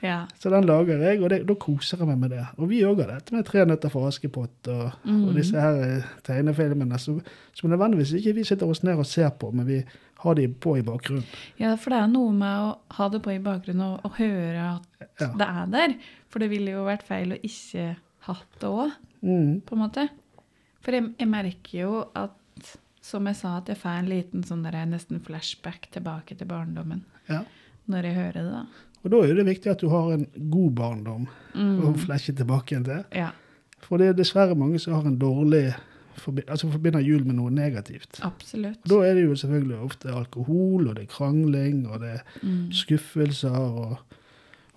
Ja. 0.01 0.21
Så 0.39 0.49
den 0.49 0.63
lager 0.63 0.97
jeg, 1.03 1.19
og 1.21 1.29
det, 1.29 1.41
da 1.47 1.53
koser 1.59 1.99
jeg 1.99 2.07
meg 2.07 2.17
med 2.21 2.29
det. 2.31 2.45
Og 2.57 2.69
vi 2.71 2.79
òg 2.87 3.01
har 3.03 3.09
dette 3.17 3.33
med 3.35 3.43
Tre 3.45 3.65
nøtter 3.67 3.91
for 3.91 4.07
Askepott 4.07 4.69
og, 4.71 4.85
og 5.03 5.09
Mhm. 5.11 5.33
disse 5.35 5.59
her 5.59 5.81
eh, 5.83 6.05
tegnefilmene 6.23 6.97
som, 6.99 7.17
som 7.53 7.69
nødvendigvis 7.69 8.13
ikke 8.15 8.33
vi 8.37 8.43
sitter 8.47 8.69
oss 8.71 8.81
ned 8.83 8.95
og 8.97 9.05
ser 9.05 9.29
på, 9.29 9.51
men 9.51 9.67
vi 9.67 9.81
har 10.23 10.33
de 10.35 10.47
på 10.47 10.77
i 10.77 10.81
bakgrunnen. 10.81 11.23
ja, 11.59 11.75
for 11.75 11.89
det 11.91 11.99
er 11.99 12.07
noe 12.07 12.31
med 12.31 12.63
å 12.63 12.77
ha 12.95 13.09
det 13.09 13.21
på 13.23 13.31
i 13.35 13.39
bakgrunnen 13.43 13.81
og, 13.93 13.99
og 14.05 14.11
høre 14.17 14.79
at 14.79 15.09
Ja. 15.19 15.27
det 15.37 15.47
er 15.47 15.65
der. 15.75 15.93
For 16.29 16.39
det 16.39 16.49
ville 16.49 16.71
jo 16.71 16.85
vært 16.85 17.03
feil 17.03 17.31
å 17.35 17.39
ikke 17.43 17.95
hatt 18.27 18.59
det 18.61 18.69
òg, 18.69 18.91
Mm. 19.21 19.61
på 19.67 19.73
en 19.75 19.79
måte. 19.83 20.09
For 20.81 20.91
jeg, 20.95 21.13
jeg 21.19 21.27
merker 21.27 21.79
jo 21.81 22.05
at, 22.15 22.31
som 23.09 23.25
jeg 23.29 23.35
sa, 23.39 23.55
at 23.57 23.71
jeg 23.71 23.77
får 23.81 23.97
en 24.03 24.09
liten 24.11 24.43
sånn 24.47 24.63
der 24.63 24.77
nesten 24.89 25.19
flashback 25.25 25.89
tilbake 25.95 26.37
til 26.37 26.47
barndommen 26.49 27.03
Ja. 27.29 27.41
når 27.89 28.03
jeg 28.09 28.15
hører 28.15 28.33
det, 28.39 28.51
da. 28.53 28.63
Og 29.03 29.11
da 29.11 29.17
er 29.23 29.35
det 29.39 29.45
viktig 29.47 29.71
at 29.71 29.79
du 29.81 29.89
har 29.89 30.11
en 30.13 30.25
god 30.51 30.71
barndom 30.75 31.27
Mm. 31.55 31.79
å 31.87 31.93
flashe 31.97 32.33
tilbake 32.35 32.73
igjen 32.75 32.83
til. 32.85 33.05
Ja, 33.15 33.31
For 33.81 33.97
det 33.97 34.07
er 34.09 34.13
dessverre 34.13 34.55
mange 34.59 34.77
som 34.79 34.93
har 34.93 35.05
en 35.07 35.17
dårlig 35.17 35.73
altså 36.49 36.67
forbinder 36.69 36.99
jul 36.99 37.23
med 37.23 37.35
noe 37.37 37.49
negativt. 37.49 38.19
absolutt. 38.21 38.83
Da 38.85 38.97
er 39.07 39.13
det 39.15 39.23
jo 39.23 39.35
selvfølgelig 39.39 39.77
ofte 39.85 40.11
alkohol, 40.13 40.89
og 40.89 40.95
det 40.95 41.03
er 41.03 41.13
krangling, 41.13 41.87
og 41.87 42.01
det 42.01 42.09
er 42.09 42.21
Mm. 42.43 42.71
skuffelser. 42.73 43.55
Og, 43.55 43.97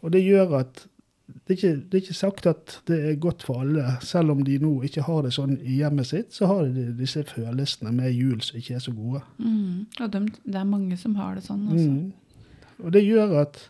og 0.03 0.13
det 0.13 0.23
gjør 0.23 0.61
at 0.61 0.87
det 1.33 1.55
er, 1.55 1.57
ikke, 1.57 1.75
det 1.77 1.97
er 1.99 2.03
ikke 2.03 2.15
sagt 2.15 2.47
at 2.47 2.75
det 2.89 2.99
er 3.11 3.21
godt 3.21 3.43
for 3.47 3.63
alle. 3.65 3.97
Selv 4.01 4.31
om 4.35 4.43
de 4.47 4.59
nå 4.63 4.73
ikke 4.87 5.05
har 5.07 5.25
det 5.27 5.33
sånn 5.35 5.57
i 5.59 5.81
hjemmet 5.81 6.09
sitt, 6.09 6.31
så 6.35 6.49
har 6.51 6.65
de 6.69 6.87
disse 6.99 7.25
følelsene 7.29 7.93
med 7.97 8.13
jul 8.15 8.41
som 8.45 8.61
ikke 8.61 8.77
er 8.79 8.85
så 8.85 8.95
gode. 8.95 9.23
Mm. 9.39 9.87
Og 10.01 10.13
de, 10.13 10.23
det 10.45 10.61
er 10.61 10.69
mange 10.69 10.99
som 11.01 11.17
har 11.19 11.37
det 11.39 11.45
sånn, 11.47 11.67
altså. 11.69 11.91
Mm. 11.91 12.79
Og 12.83 12.95
det 12.95 13.05
gjør 13.05 13.37
at 13.43 13.61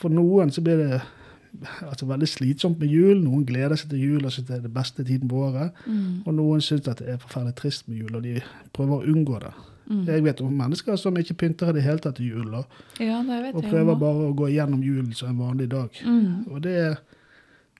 for 0.00 0.14
noen 0.14 0.50
så 0.54 0.62
blir 0.64 0.80
det 0.80 1.02
altså 1.84 2.06
veldig 2.06 2.28
slitsomt 2.28 2.80
med 2.80 2.90
jul. 2.90 3.20
Noen 3.22 3.44
gleder 3.46 3.78
seg 3.78 3.92
til 3.92 4.02
jul 4.02 4.24
og 4.24 4.32
syns 4.34 4.48
det 4.48 4.56
er 4.58 4.64
det 4.64 4.72
beste 4.74 5.04
tiden 5.06 5.30
på 5.30 5.44
året. 5.48 5.76
Mm. 5.86 6.24
Og 6.24 6.34
noen 6.34 6.64
syns 6.64 6.88
at 6.90 7.02
det 7.02 7.14
er 7.14 7.22
forferdelig 7.22 7.58
trist 7.60 7.88
med 7.88 8.02
jul, 8.02 8.16
og 8.16 8.26
de 8.26 8.40
prøver 8.74 8.96
å 8.96 9.14
unngå 9.14 9.40
det. 9.44 9.54
Mm. 9.86 10.04
Jeg 10.08 10.24
vet 10.24 10.40
om 10.40 10.52
mennesker 10.56 10.96
som 10.96 11.16
ikke 11.20 11.34
pynter 11.34 11.68
i 11.68 11.72
det 11.76 11.82
hele 11.84 11.98
tatt 11.98 12.16
til 12.16 12.26
jul, 12.32 12.54
og, 12.54 12.64
Ja, 13.00 13.18
det 13.22 13.42
vet 13.42 13.54
og 13.54 13.62
prøver 13.68 13.98
bare 14.00 14.28
å 14.30 14.34
gå 14.36 14.48
gjennom 14.54 14.82
julen 14.82 15.12
som 15.14 15.28
en 15.28 15.38
vanlig 15.38 15.68
dag. 15.70 15.90
Mm. 16.04 16.46
Og 16.50 16.62
det 16.62 16.96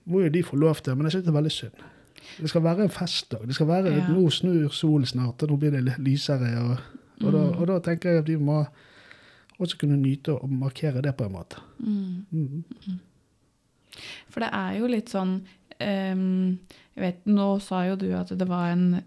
må 0.06 0.20
jo 0.20 0.28
de 0.28 0.42
få 0.42 0.56
lov 0.60 0.82
til, 0.84 0.94
men 0.96 1.06
jeg 1.08 1.12
syns 1.16 1.24
det 1.24 1.32
er 1.32 1.38
veldig 1.40 1.52
synd. 1.52 1.84
Det 2.40 2.48
skal 2.50 2.62
være 2.62 2.82
en 2.82 2.90
festdag. 2.92 3.46
Det 3.46 3.54
skal 3.54 3.66
være, 3.66 3.94
Ja. 3.96 4.08
Nå 4.08 4.30
snur 4.30 4.68
solen 4.72 5.06
snart, 5.06 5.42
og 5.42 5.48
nå 5.50 5.56
blir 5.56 5.70
det 5.70 5.98
lysere. 5.98 6.50
Og, 6.64 6.76
og, 7.26 7.32
da, 7.32 7.38
Mm. 7.38 7.58
og 7.60 7.66
da 7.66 7.78
tenker 7.80 8.10
jeg 8.10 8.18
at 8.18 8.28
vi 8.28 8.36
må 8.36 8.66
også 9.60 9.78
kunne 9.78 9.96
nyte 9.96 10.32
og 10.34 10.50
markere 10.50 11.00
det 11.02 11.16
på 11.16 11.24
en 11.24 11.32
måte. 11.32 11.56
Mm. 11.78 12.24
Mm. 12.32 12.64
For 14.28 14.40
det 14.40 14.48
er 14.52 14.78
jo 14.80 14.86
litt 14.90 15.08
sånn 15.12 15.34
um, 15.80 16.58
jeg 16.94 17.02
vet, 17.02 17.26
Nå 17.26 17.48
sa 17.62 17.84
jo 17.88 17.96
du 17.96 18.08
at 18.16 18.28
det 18.38 18.48
var 18.48 18.72
en 18.72 19.02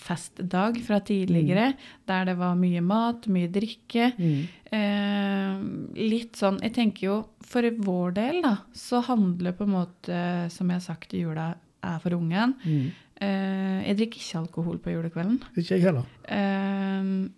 festdag 0.00 0.78
fra 0.86 0.98
tidligere, 1.04 1.74
der 2.08 2.24
det 2.30 2.36
var 2.40 2.54
mye 2.58 2.80
mat, 2.84 3.26
mye 3.32 3.50
drikke. 3.52 4.10
Mm. 4.16 4.40
Eh, 4.72 5.60
litt 6.08 6.38
sånn 6.40 6.60
Jeg 6.62 6.72
tenker 6.76 7.06
jo 7.06 7.16
for 7.44 7.66
vår 7.84 8.14
del, 8.16 8.40
da, 8.44 8.54
så 8.76 9.02
handler 9.06 9.52
på 9.58 9.66
en 9.66 9.74
måte, 9.74 10.22
som 10.54 10.70
jeg 10.70 10.80
har 10.80 10.86
sagt, 10.86 11.12
jula 11.18 11.50
er 11.82 11.98
for 12.02 12.16
ungen. 12.16 12.54
Mm. 12.64 12.86
Eh, 13.20 13.78
jeg 13.88 13.98
drikker 13.98 14.22
ikke 14.24 14.40
alkohol 14.44 14.78
på 14.80 14.94
julekvelden. 14.94 15.38
Ikke 15.56 15.76
jeg 15.76 15.84
heller. 15.88 16.06
Eh, 16.24 17.28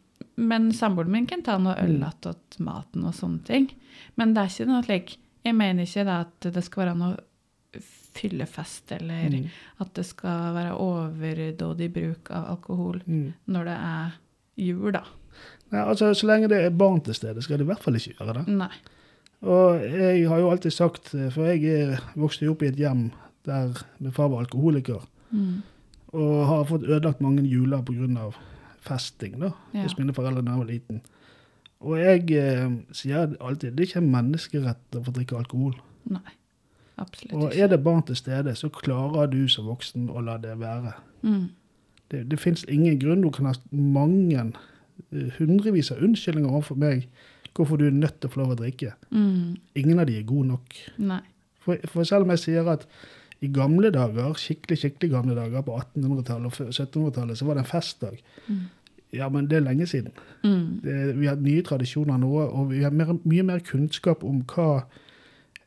men 0.42 0.70
samboeren 0.72 1.12
min 1.12 1.26
kan 1.28 1.42
ta 1.44 1.58
noe 1.58 1.74
øl 1.82 1.98
Mm. 1.98 2.64
maten 2.64 3.04
og 3.04 3.14
sånne 3.14 3.44
ting. 3.44 3.68
Men 4.16 4.32
det 4.34 4.40
er 4.42 4.48
ikke 4.54 4.66
noe 4.70 4.82
slik 4.86 5.16
Jeg 5.44 5.54
mener 5.58 5.82
ikke 5.82 6.06
at 6.06 6.40
det 6.54 6.62
skal 6.64 6.84
være 6.86 6.96
noe 6.96 7.16
fyllefest, 8.14 8.92
eller 8.92 9.28
Mm. 9.30 9.48
at 9.80 9.94
det 9.94 10.04
skal 10.06 10.54
være 10.54 10.76
overdådig 10.78 11.92
bruk 11.92 12.30
av 12.30 12.50
alkohol 12.56 13.02
Mm. 13.06 13.32
når 13.48 13.64
det 13.64 13.76
er 13.78 14.10
jul, 14.58 14.92
da. 14.92 15.02
Nei, 15.72 15.80
altså, 15.80 16.12
så 16.14 16.26
lenge 16.26 16.48
det 16.48 16.64
er 16.64 16.70
barn 16.70 17.00
til 17.00 17.14
stede, 17.14 17.42
skal 17.42 17.58
det 17.58 17.64
i 17.64 17.70
hvert 17.72 17.82
fall 17.82 17.94
ikke 17.94 18.14
gjøre 18.18 18.34
det. 18.34 18.48
Nei. 18.48 18.68
Og 19.42 19.80
jeg 19.80 20.28
har 20.28 20.38
jo 20.38 20.50
alltid 20.50 20.70
sagt, 20.72 21.14
eh, 21.14 21.30
for 21.30 21.44
jeg 21.44 21.98
vokste 22.16 22.44
jo 22.44 22.52
opp 22.52 22.62
i 22.62 22.66
et 22.66 22.76
hjem 22.76 23.10
der 23.44 23.72
min 23.98 24.12
far 24.12 24.28
var 24.28 24.44
alkoholiker, 24.44 25.02
Mm. 25.32 25.62
og 26.12 26.46
har 26.46 26.64
fått 26.64 26.84
ødelagt 26.84 27.20
mange 27.20 27.42
juler 27.42 27.82
pga. 27.82 28.32
festing 28.82 29.38
da, 29.40 29.50
Ja. 29.72 29.82
hos 29.82 29.96
mine 29.96 30.12
foreldre 30.12 30.42
da 30.44 30.50
jeg 30.50 30.58
var 30.58 30.66
liten. 30.66 31.00
Og 31.80 31.98
jeg 31.98 32.30
eh, 32.32 32.68
sier 32.92 33.36
alltid 33.40 33.76
det 33.76 33.80
er 33.80 33.86
ikke 33.86 33.96
en 34.04 34.10
menneskerett 34.12 34.76
å 34.96 35.04
få 35.04 35.12
drikke 35.12 35.36
alkohol. 35.38 35.74
Nei. 36.10 36.20
Absolutt 37.00 37.34
Og 37.38 37.56
er 37.56 37.70
det 37.72 37.82
barn 37.84 38.02
til 38.06 38.16
stede, 38.16 38.54
så 38.54 38.68
klarer 38.68 39.30
du 39.32 39.48
som 39.48 39.66
voksen 39.70 40.10
å 40.12 40.20
la 40.24 40.36
det 40.40 40.58
være. 40.60 40.92
Mm. 41.22 41.46
Det, 42.12 42.24
det 42.30 42.40
fins 42.40 42.64
ingen 42.68 42.98
grunn. 43.00 43.22
Du 43.24 43.30
kan 43.32 43.48
ha 43.48 43.54
mange, 43.70 44.52
eh, 45.12 45.30
hundrevis 45.38 45.92
av 45.94 46.02
unnskyldninger 46.04 46.50
overfor 46.50 46.80
meg 46.80 47.08
hvorfor 47.56 47.76
du 47.76 47.86
er 47.86 47.96
nødt 47.96 48.20
til 48.20 48.30
å 48.30 48.32
få 48.32 48.40
lov 48.40 48.54
å 48.54 48.60
drikke. 48.60 48.94
Mm. 49.12 49.56
Ingen 49.76 50.00
av 50.00 50.06
de 50.08 50.18
er 50.18 50.28
gode 50.28 50.48
nok. 50.54 50.76
For, 51.62 51.80
for 51.90 52.08
selv 52.08 52.26
om 52.26 52.32
jeg 52.34 52.42
sier 52.46 52.70
at 52.72 52.86
i 53.42 53.50
gamle 53.52 53.90
dager, 53.92 54.36
skikkelig 54.38 54.78
skikkelig 54.78 55.10
gamle 55.12 55.34
dager, 55.36 55.64
på 55.66 55.74
1800-tallet 55.74 56.46
og 56.46 56.70
1700-tallet, 56.70 57.38
så 57.38 57.48
var 57.48 57.58
det 57.58 57.64
en 57.64 57.70
festdag. 57.72 58.20
Mm. 58.46 58.62
Ja, 59.12 59.28
men 59.28 59.48
det 59.50 59.58
er 59.58 59.64
lenge 59.66 59.86
siden. 59.90 60.12
Mm. 60.44 60.80
Det, 60.84 60.98
vi 61.18 61.28
har 61.28 61.40
nye 61.42 61.64
tradisjoner 61.66 62.20
nå, 62.22 62.30
og 62.46 62.70
vi 62.70 62.84
har 62.86 62.94
mer, 62.94 63.12
mye 63.28 63.44
mer 63.44 63.64
kunnskap 63.66 64.22
om 64.24 64.40
hva 64.54 64.84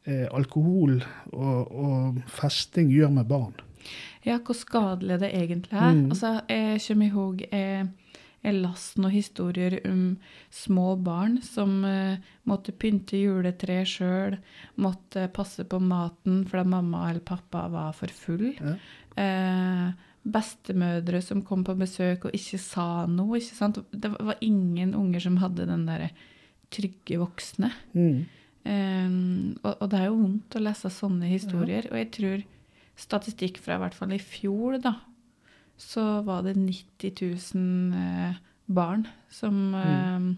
eh, 0.05 0.25
alkohol 0.31 0.99
og, 1.33 1.71
og 1.71 2.23
festing 2.31 2.91
gjør 2.93 3.13
med 3.19 3.29
barn. 3.29 3.55
Ja, 4.25 4.39
hvor 4.41 4.57
skadelig 4.57 5.19
det 5.21 5.31
egentlig 5.37 5.75
er. 5.77 5.93
Mm. 5.93 6.09
Altså, 6.09 6.39
jeg 6.49 6.81
kommer 6.87 7.11
ihåg 7.11 7.43
jeg, 7.45 7.85
jeg 8.45 8.57
leste 8.57 9.01
noen 9.01 9.13
historier 9.13 9.77
om 9.89 10.01
små 10.53 10.95
barn 11.05 11.37
som 11.45 11.77
eh, 11.85 12.17
måtte 12.49 12.73
pynte 12.73 13.19
juletre 13.21 13.83
sjøl, 13.89 14.39
måtte 14.81 15.27
passe 15.33 15.67
på 15.69 15.79
maten 15.81 16.43
fordi 16.49 16.65
mamma 16.73 17.09
eller 17.11 17.25
pappa 17.25 17.67
var 17.73 17.93
for 17.97 18.13
full. 18.13 18.49
Ja. 18.57 18.75
Eh, 19.21 20.11
bestemødre 20.25 21.21
som 21.21 21.43
kom 21.45 21.61
på 21.65 21.75
besøk 21.77 22.25
og 22.25 22.33
ikke 22.33 22.57
sa 22.61 23.05
noe. 23.05 23.37
ikke 23.37 23.57
sant? 23.59 23.77
Det 23.91 24.09
var 24.09 24.41
ingen 24.41 24.95
unger 24.97 25.21
som 25.21 25.37
hadde 25.37 25.67
den 25.69 25.85
derre 25.85 26.09
trygge 26.73 27.19
voksne. 27.21 27.69
Mm. 27.93 28.25
Um, 28.65 29.55
og, 29.61 29.75
og 29.77 29.89
det 29.91 29.99
er 29.99 30.07
jo 30.09 30.19
vondt 30.23 30.57
å 30.57 30.63
lese 30.63 30.89
sånne 30.93 31.29
historier. 31.29 31.89
Og 31.91 31.99
jeg 32.01 32.11
tror 32.15 32.45
statistikk 32.99 33.59
fra 33.61 33.77
i 33.77 33.83
hvert 33.83 33.97
fall 33.97 34.15
i 34.15 34.21
fjor, 34.21 34.79
da, 34.83 34.95
så 35.77 36.21
var 36.25 36.45
det 36.45 36.55
90 36.57 37.11
000 37.53 37.99
eh, 37.99 38.37
barn 38.65 39.03
som 39.29 39.75
eh, 39.75 40.29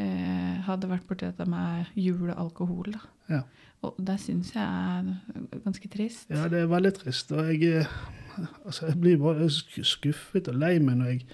eh, 0.00 0.60
hadde 0.66 0.90
vært 0.90 1.06
borti 1.08 1.26
dette 1.26 1.46
med 1.50 1.90
jul 1.98 2.30
og 2.30 2.38
alkohol. 2.46 2.94
Da. 2.94 3.02
Ja. 3.32 3.42
Og 3.84 3.98
det 4.00 4.16
syns 4.22 4.54
jeg 4.54 4.64
er 4.64 5.58
ganske 5.64 5.90
trist. 5.92 6.30
ja, 6.30 6.46
det 6.48 6.62
er 6.62 6.70
veldig 6.70 6.94
trist. 7.00 7.32
Og 7.34 7.50
jeg, 7.52 7.82
eh, 7.82 8.46
altså, 8.64 8.86
jeg 8.88 9.00
blir 9.00 9.18
bare 9.20 9.50
skuffet 9.50 10.48
og 10.52 10.60
lei 10.62 10.78
meg 10.78 11.00
når 11.00 11.12
jeg, 11.12 11.26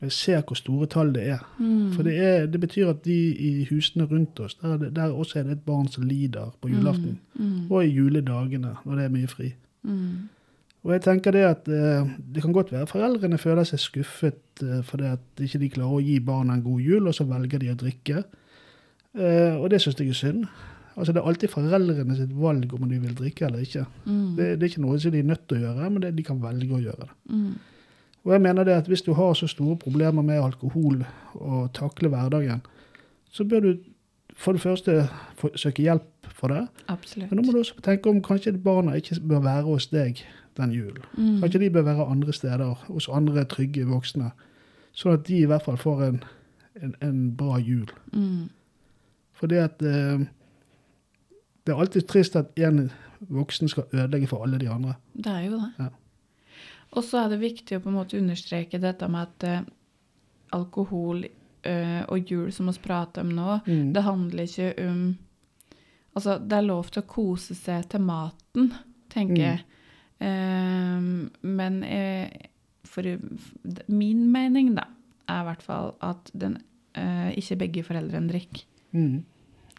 jeg 0.00 0.12
ser 0.16 0.42
hvor 0.48 0.56
store 0.56 0.86
tall 0.88 1.12
det 1.12 1.26
er. 1.34 1.40
Mm. 1.58 1.92
For 1.92 2.06
det, 2.06 2.16
er, 2.24 2.46
det 2.48 2.60
betyr 2.60 2.88
at 2.94 3.04
de 3.04 3.16
i 3.36 3.66
husene 3.68 4.06
rundt 4.08 4.40
oss, 4.40 4.56
der, 4.62 4.78
er 4.78 4.92
der 4.96 5.12
også 5.12 5.38
er 5.38 5.48
det 5.48 5.58
et 5.58 5.66
barn 5.66 5.88
som 5.92 6.06
lider 6.08 6.54
på 6.60 6.72
julaften. 6.72 7.18
Mm. 7.34 7.46
Mm. 7.46 7.70
Og 7.70 7.84
i 7.84 7.90
juledagene, 7.92 8.74
når 8.84 8.96
det 8.96 9.04
er 9.04 9.16
mye 9.16 9.28
fri. 9.28 9.52
Mm. 9.82 10.28
Og 10.80 10.94
jeg 10.94 11.02
tenker 11.04 11.36
det 11.36 11.44
at 11.44 11.68
eh, 11.68 12.08
det 12.34 12.42
kan 12.42 12.56
godt 12.56 12.72
være 12.72 12.88
foreldrene 12.88 13.38
føler 13.38 13.66
seg 13.68 13.82
skuffet 13.82 14.64
eh, 14.64 14.80
fordi 14.86 15.10
at 15.10 15.44
ikke 15.44 15.60
de 15.60 15.72
klarer 15.74 15.98
å 15.98 16.04
gi 16.04 16.16
barna 16.24 16.56
en 16.56 16.64
god 16.64 16.80
jul, 16.80 17.08
og 17.10 17.16
så 17.16 17.26
velger 17.28 17.60
de 17.60 17.72
å 17.72 17.78
drikke. 17.82 18.22
Eh, 19.12 19.58
og 19.58 19.68
det 19.72 19.82
syns 19.84 20.00
jeg 20.00 20.14
er 20.14 20.16
synd. 20.16 20.46
Altså 20.96 21.12
Det 21.12 21.20
er 21.20 21.28
alltid 21.28 21.52
foreldrene 21.52 22.16
sitt 22.16 22.32
valg 22.36 22.72
om 22.76 22.88
de 22.88 22.98
vil 23.00 23.12
drikke 23.16 23.46
eller 23.46 23.64
ikke. 23.64 23.84
Mm. 24.06 24.30
Det, 24.38 24.48
det 24.56 24.64
er 24.64 24.72
ikke 24.72 24.86
noe 24.86 25.00
som 25.00 25.12
de 25.12 25.20
er 25.20 25.28
nødt 25.28 25.44
til 25.48 25.60
å 25.60 25.66
gjøre, 25.66 25.90
men 25.90 26.04
det, 26.04 26.14
de 26.16 26.24
kan 26.26 26.40
velge 26.40 26.76
å 26.76 26.80
gjøre 26.80 27.04
det. 27.04 27.12
Mm. 27.28 27.52
Og 28.24 28.32
jeg 28.32 28.42
mener 28.44 28.64
det 28.64 28.72
at 28.72 28.86
Hvis 28.86 29.02
du 29.02 29.12
har 29.12 29.32
så 29.34 29.46
store 29.46 29.76
problemer 29.76 30.22
med 30.22 30.42
alkohol 30.42 31.04
og 31.34 31.72
takle 31.72 32.08
hverdagen, 32.08 32.60
så 33.30 33.44
bør 33.44 33.60
du 33.60 33.76
for 34.36 34.52
det 34.52 34.60
første 34.60 35.08
søke 35.56 35.82
hjelp 35.82 36.26
for 36.34 36.48
det. 36.48 36.66
Absolutt. 36.88 37.30
Men 37.30 37.36
nå 37.36 37.46
må 37.46 37.52
du 37.52 37.58
også 37.58 37.80
tenke 37.84 38.10
om 38.10 38.22
kanskje 38.22 38.56
barna 38.58 38.96
ikke 38.96 39.20
bør 39.20 39.40
være 39.44 39.62
hos 39.62 39.86
deg 39.92 40.22
den 40.56 40.72
julen. 40.72 41.04
Mm. 41.16 41.40
Kanskje 41.40 41.60
de 41.60 41.70
bør 41.70 41.82
være 41.82 42.06
andre 42.06 42.32
steder, 42.32 42.74
hos 42.88 43.08
andre 43.12 43.44
trygge 43.44 43.86
voksne. 43.88 44.30
Sånn 44.92 45.18
at 45.18 45.26
de 45.28 45.42
i 45.42 45.48
hvert 45.48 45.64
fall 45.64 45.78
får 45.78 46.02
en, 46.08 46.22
en, 46.82 46.94
en 47.04 47.20
bra 47.36 47.58
jul. 47.58 47.88
Mm. 48.12 48.48
Fordi 49.40 49.60
at 49.62 49.82
eh, 49.82 50.26
det 51.66 51.74
er 51.74 51.80
alltid 51.80 52.08
trist 52.08 52.36
at 52.36 52.50
en 52.58 52.90
voksen 53.20 53.68
skal 53.68 53.88
ødelegge 53.92 54.26
for 54.26 54.44
alle 54.44 54.58
de 54.58 54.68
andre. 54.68 54.96
Det 55.14 55.32
er 55.32 55.46
jo 55.46 55.58
det. 55.58 55.70
Ja. 55.78 55.90
Og 56.92 57.04
så 57.06 57.24
er 57.24 57.28
det 57.30 57.40
viktig 57.40 57.76
å 57.78 57.82
på 57.84 57.88
en 57.92 57.98
måte 58.00 58.18
understreke 58.18 58.80
dette 58.82 59.08
med 59.08 59.22
at 59.28 59.44
eh, 59.46 59.60
alkohol 60.56 61.24
eh, 61.62 62.02
og 62.08 62.30
jul, 62.30 62.48
som 62.52 62.66
vi 62.66 62.72
prater 62.82 63.22
om 63.22 63.30
nå, 63.36 63.60
Mm. 63.66 63.92
det 63.92 64.02
handler 64.02 64.42
ikke 64.48 64.88
om 64.88 65.18
Altså, 66.16 66.38
det 66.42 66.52
er 66.58 66.62
lov 66.66 66.88
til 66.90 67.02
å 67.04 67.06
kose 67.06 67.54
seg 67.54 67.84
til 67.88 68.00
maten, 68.02 68.72
tenker 69.08 69.36
Mm. 69.36 69.44
jeg. 69.44 69.60
Eh, 70.20 71.28
men 71.46 71.84
eh, 71.84 72.28
for 72.84 73.02
min 73.88 74.24
mening, 74.32 74.74
da, 74.74 74.82
er 75.28 75.40
i 75.42 75.44
hvert 75.46 75.62
fall 75.62 75.94
at 76.02 76.30
den, 76.34 76.58
eh, 76.96 77.30
ikke 77.38 77.58
begge 77.58 77.84
foreldrene 77.86 78.28
drikker. 78.28 78.64
Mm. 78.92 79.24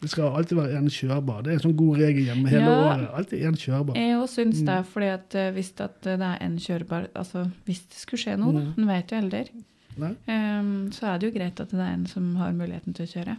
Det 0.02 0.10
skal 0.10 0.32
alltid 0.34 0.56
være 0.58 0.78
en 0.80 0.88
kjørbar. 0.90 1.42
Det 1.46 1.52
er 1.52 1.58
en 1.60 1.62
sånn 1.68 1.76
god 1.78 1.98
regel 2.02 2.24
hjemme 2.26 2.48
hele 2.50 2.62
Ja. 2.64 2.78
året. 2.88 3.10
Alltid 3.14 3.42
en 3.46 3.54
kjørbar. 3.54 3.94
Jeg 3.96 4.16
òg 4.18 4.28
syns 4.28 4.60
Mm. 4.60 4.66
det, 4.66 4.86
fordi 4.92 5.06
at 5.12 5.34
eh, 5.34 5.52
hvis 5.52 5.72
at 5.80 6.00
det 6.02 6.20
er 6.20 6.38
én 6.42 6.56
kjørbar 6.58 7.06
Altså 7.14 7.50
hvis 7.66 7.80
det 7.88 7.98
skulle 8.02 8.18
skje 8.24 8.36
noe, 8.38 8.52
Mm. 8.52 8.74
en 8.78 8.86
vet 8.88 9.10
jo 9.12 9.16
aldri, 9.16 9.44
Nei? 9.96 10.14
Ehm, 10.26 10.90
så 10.90 11.06
er 11.06 11.18
det 11.18 11.32
jo 11.32 11.38
greit 11.38 11.60
at 11.60 11.68
det 11.70 11.78
er 11.80 11.92
en 11.92 12.06
som 12.06 12.34
har 12.36 12.52
muligheten 12.52 12.94
til 12.94 13.06
å 13.06 13.12
kjøre. 13.12 13.36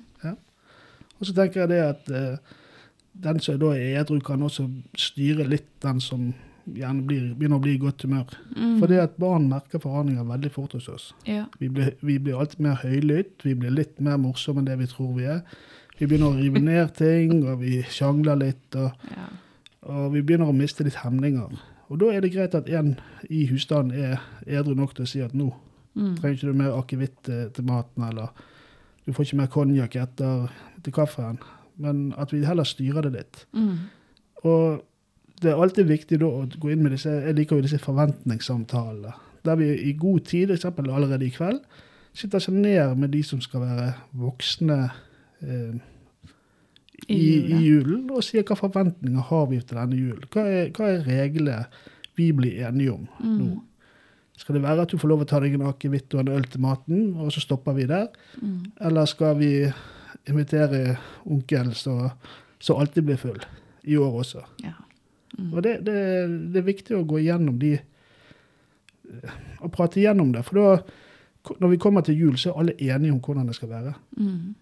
Og 1.19 1.27
så 1.27 1.33
tenker 1.33 1.61
jeg 1.61 1.69
det 1.69 1.81
at 1.81 2.09
uh, 2.11 2.37
den 3.19 3.39
som 3.39 3.57
da 3.59 3.71
er 3.73 4.01
edru, 4.03 4.19
kan 4.19 4.39
også 4.41 4.69
styre 4.97 5.47
litt 5.47 5.67
den 5.81 5.99
som 5.99 6.33
gjerne 6.69 7.05
blir, 7.05 7.33
begynner 7.35 7.59
å 7.59 7.61
bli 7.61 7.75
i 7.75 7.77
godt 7.77 8.01
humør. 8.03 8.25
Mm. 8.55 8.79
Fordi 8.79 8.97
at 9.01 9.17
barn 9.19 9.47
merker 9.49 9.79
forandringer 9.79 10.23
veldig 10.25 10.51
fort 10.51 10.73
hos 10.73 10.87
oss. 10.89 11.13
Ja. 11.25 11.45
Vi 11.59 11.69
blir, 11.69 11.93
vi 12.01 12.17
blir 12.19 12.39
alltid 12.39 12.59
mer 12.59 12.75
høylytt, 12.75 13.43
vi 13.43 13.53
blir 13.55 13.71
litt 13.71 13.99
mer 14.01 14.17
morsomme 14.17 14.59
enn 14.59 14.65
det 14.65 14.77
vi 14.79 14.85
tror 14.85 15.13
vi 15.15 15.23
er. 15.25 15.41
Vi 16.03 16.09
begynner 16.11 16.33
å 16.33 16.35
rive 16.35 16.59
ned 16.59 16.95
ting, 16.99 17.45
og 17.47 17.61
vi 17.63 17.77
sjangler 17.87 18.35
litt, 18.41 18.75
og, 18.75 19.05
ja. 19.07 19.27
og 19.87 20.09
vi 20.11 20.21
begynner 20.21 20.51
å 20.51 20.55
miste 20.55 20.83
litt 20.83 20.99
hemninger. 20.99 21.53
Og 21.87 21.99
da 22.01 22.09
er 22.11 22.25
det 22.25 22.33
greit 22.33 22.57
at 22.57 22.67
en 22.67 22.97
i 23.31 23.45
husstanden 23.47 23.95
er 23.95 24.19
edru 24.43 24.75
nok 24.75 24.97
til 24.97 25.07
å 25.07 25.11
si 25.13 25.23
at 25.23 25.35
nå 25.37 25.53
Mm. 25.93 26.15
trenger 26.17 26.37
ikke 26.37 26.47
du 26.47 26.57
mer 26.57 26.77
akevitt 26.77 27.19
til, 27.27 27.49
til 27.53 27.65
maten, 27.69 28.05
eller 28.07 28.31
du 29.05 29.13
får 29.13 29.27
ikke 29.27 29.37
mer 29.43 29.51
konjakk 29.53 29.97
etter 30.01 30.47
til 30.83 30.95
kaffen. 30.95 31.37
Men 31.77 32.07
at 32.17 32.33
vi 32.33 32.43
heller 32.45 32.67
styrer 32.67 33.05
det 33.05 33.13
litt. 33.13 33.43
Mm. 33.53 33.77
Og 34.43 34.83
det 35.41 35.51
er 35.51 35.61
alltid 35.61 35.89
viktig 35.89 36.19
da 36.21 36.29
å 36.29 36.45
gå 36.47 36.71
inn 36.73 36.83
med 36.85 36.93
disse 36.95 37.11
jeg 37.11 37.37
liker 37.37 37.59
jo 37.59 37.65
disse 37.65 37.81
forventningssamtalene. 37.83 39.13
Der 39.43 39.57
vi 39.59 39.71
i 39.89 39.93
god 39.99 40.25
tid, 40.29 40.53
f.eks. 40.53 40.65
allerede 40.65 41.27
i 41.27 41.33
kveld, 41.33 41.61
sitter 42.15 42.39
seg 42.39 42.55
ned 42.55 42.97
med 42.97 43.11
de 43.11 43.23
som 43.25 43.41
skal 43.43 43.65
være 43.65 43.87
voksne 44.17 44.77
eh, 45.41 45.81
I 47.07 47.17
i, 47.17 47.59
julen. 47.65 48.07
og 48.11 48.23
sier 48.25 48.45
hva 48.47 48.57
forventninger 48.57 49.27
har 49.29 49.45
vi 49.51 49.59
til 49.61 49.79
denne 49.79 49.99
julen. 49.99 50.27
Hva 50.31 50.45
er, 50.47 50.71
hva 50.75 50.89
er 50.91 51.05
reglene 51.07 51.59
vi 52.17 52.29
blir 52.35 52.67
enige 52.67 52.93
om 52.93 53.07
nå? 53.19 53.51
Mm. 53.51 53.61
Skal 54.39 54.57
det 54.57 54.63
være 54.63 54.83
at 54.83 54.91
du 54.91 54.97
får 54.97 55.11
lov 55.11 55.23
å 55.23 55.27
ta 55.29 55.39
deg 55.43 55.53
en 55.55 55.67
akevitt 55.69 56.13
og 56.15 56.23
en 56.23 56.31
øl 56.33 56.45
til 56.49 56.63
maten, 56.63 57.01
og 57.21 57.29
så 57.35 57.43
stopper 57.43 57.75
vi 57.77 57.85
der? 57.89 58.07
Mm. 58.41 58.71
Eller 58.87 59.05
skal 59.09 59.37
vi 59.37 59.51
invitere 60.29 60.97
onkel 61.29 61.69
så 61.77 62.09
alltid 62.73 63.05
blir 63.05 63.21
full, 63.21 63.39
i 63.83 63.97
år 63.99 64.17
også? 64.23 64.41
Ja. 64.63 64.73
Mm. 65.37 65.53
Og 65.53 65.63
det, 65.65 65.77
det, 65.85 65.95
det 66.53 66.61
er 66.61 66.67
viktig 66.67 66.97
å 66.97 67.05
gå 67.09 67.21
igjennom 67.23 67.57
de 67.61 67.75
Og 69.61 69.71
prate 69.73 69.99
igjennom 69.99 70.31
det. 70.33 70.41
For 70.47 70.57
da, 70.57 71.53
når 71.61 71.73
vi 71.73 71.79
kommer 71.81 72.01
til 72.05 72.17
jul, 72.17 72.37
så 72.39 72.49
er 72.49 72.59
alle 72.61 72.73
enige 72.81 73.13
om 73.13 73.19
hvordan 73.21 73.49
det 73.51 73.55
skal 73.57 73.69
være. 73.69 73.91
Mm. 74.17 74.55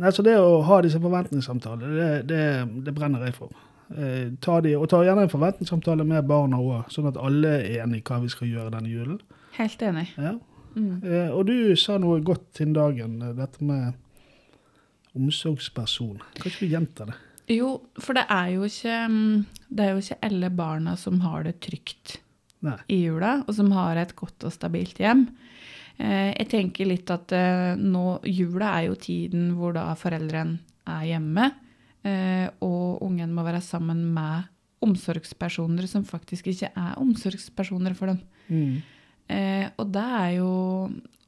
Nei, 0.00 0.12
Så 0.12 0.24
det 0.24 0.38
å 0.40 0.62
ha 0.66 0.80
disse 0.84 1.00
forventningssamtalene, 1.02 1.92
det, 1.92 2.10
det, 2.30 2.44
det 2.86 2.94
brenner 2.96 3.26
jeg 3.26 3.36
for. 3.36 3.52
Eh, 3.92 4.30
ta 4.40 4.60
de, 4.64 4.72
og 4.78 4.88
ta 4.88 5.02
gjerne 5.04 5.26
en 5.26 5.32
forventningssamtale 5.32 6.06
med 6.08 6.28
barna 6.30 6.60
òg, 6.62 6.88
sånn 6.92 7.10
at 7.10 7.18
alle 7.20 7.58
er 7.60 7.82
enige 7.82 8.00
i 8.00 8.06
hva 8.08 8.22
vi 8.22 8.30
skal 8.32 8.48
gjøre 8.48 8.72
denne 8.72 8.92
julen. 8.92 9.20
Helt 9.58 9.84
enig. 9.84 10.06
Ja. 10.16 10.38
Mm. 10.72 11.02
Eh, 11.04 11.28
og 11.28 11.44
du 11.50 11.74
sa 11.76 11.98
noe 12.00 12.22
godt 12.24 12.48
til 12.56 12.72
dagen, 12.76 13.20
eh, 13.20 13.34
dette 13.36 13.64
med 13.68 13.92
omsorgsperson. 15.18 16.22
Kan 16.38 16.48
ikke 16.48 16.64
du 16.64 16.72
gjenta 16.72 17.08
det? 17.10 17.18
Jo, 17.52 17.74
for 18.00 18.16
det 18.16 18.24
er 18.30 18.52
jo 18.54 18.68
ikke 18.68 18.96
mm, 19.10 19.46
Det 19.66 19.82
er 19.82 19.88
jo 19.90 20.02
ikke 20.02 20.22
alle 20.28 20.48
barna 20.54 20.92
som 20.96 21.18
har 21.24 21.42
det 21.42 21.56
trygt 21.64 22.20
Nei. 22.62 22.76
i 22.86 23.02
jula, 23.02 23.40
og 23.44 23.56
som 23.56 23.72
har 23.74 23.98
et 23.98 24.14
godt 24.16 24.46
og 24.46 24.54
stabilt 24.54 25.00
hjem. 25.02 25.26
Eh, 26.02 26.32
jeg 26.34 26.48
tenker 26.50 26.88
litt 26.90 27.10
at 27.14 27.32
eh, 27.36 27.74
nå 27.78 28.18
Jula 28.26 28.72
er 28.80 28.88
jo 28.88 28.96
tiden 28.98 29.52
hvor 29.58 29.74
da 29.76 29.92
foreldrene 29.98 30.58
er 30.90 31.04
hjemme, 31.12 31.44
eh, 32.02 32.48
og 32.66 33.04
ungen 33.06 33.30
må 33.36 33.44
være 33.46 33.60
sammen 33.62 34.00
med 34.14 34.48
omsorgspersoner 34.82 35.86
som 35.86 36.02
faktisk 36.02 36.48
ikke 36.50 36.72
er 36.74 36.96
omsorgspersoner 36.98 37.94
for 37.94 38.10
dem. 38.10 38.18
Mm. 38.50 38.82
Eh, 39.30 39.66
og 39.78 39.92
det 39.94 40.08
er 40.20 40.30
jo 40.40 40.52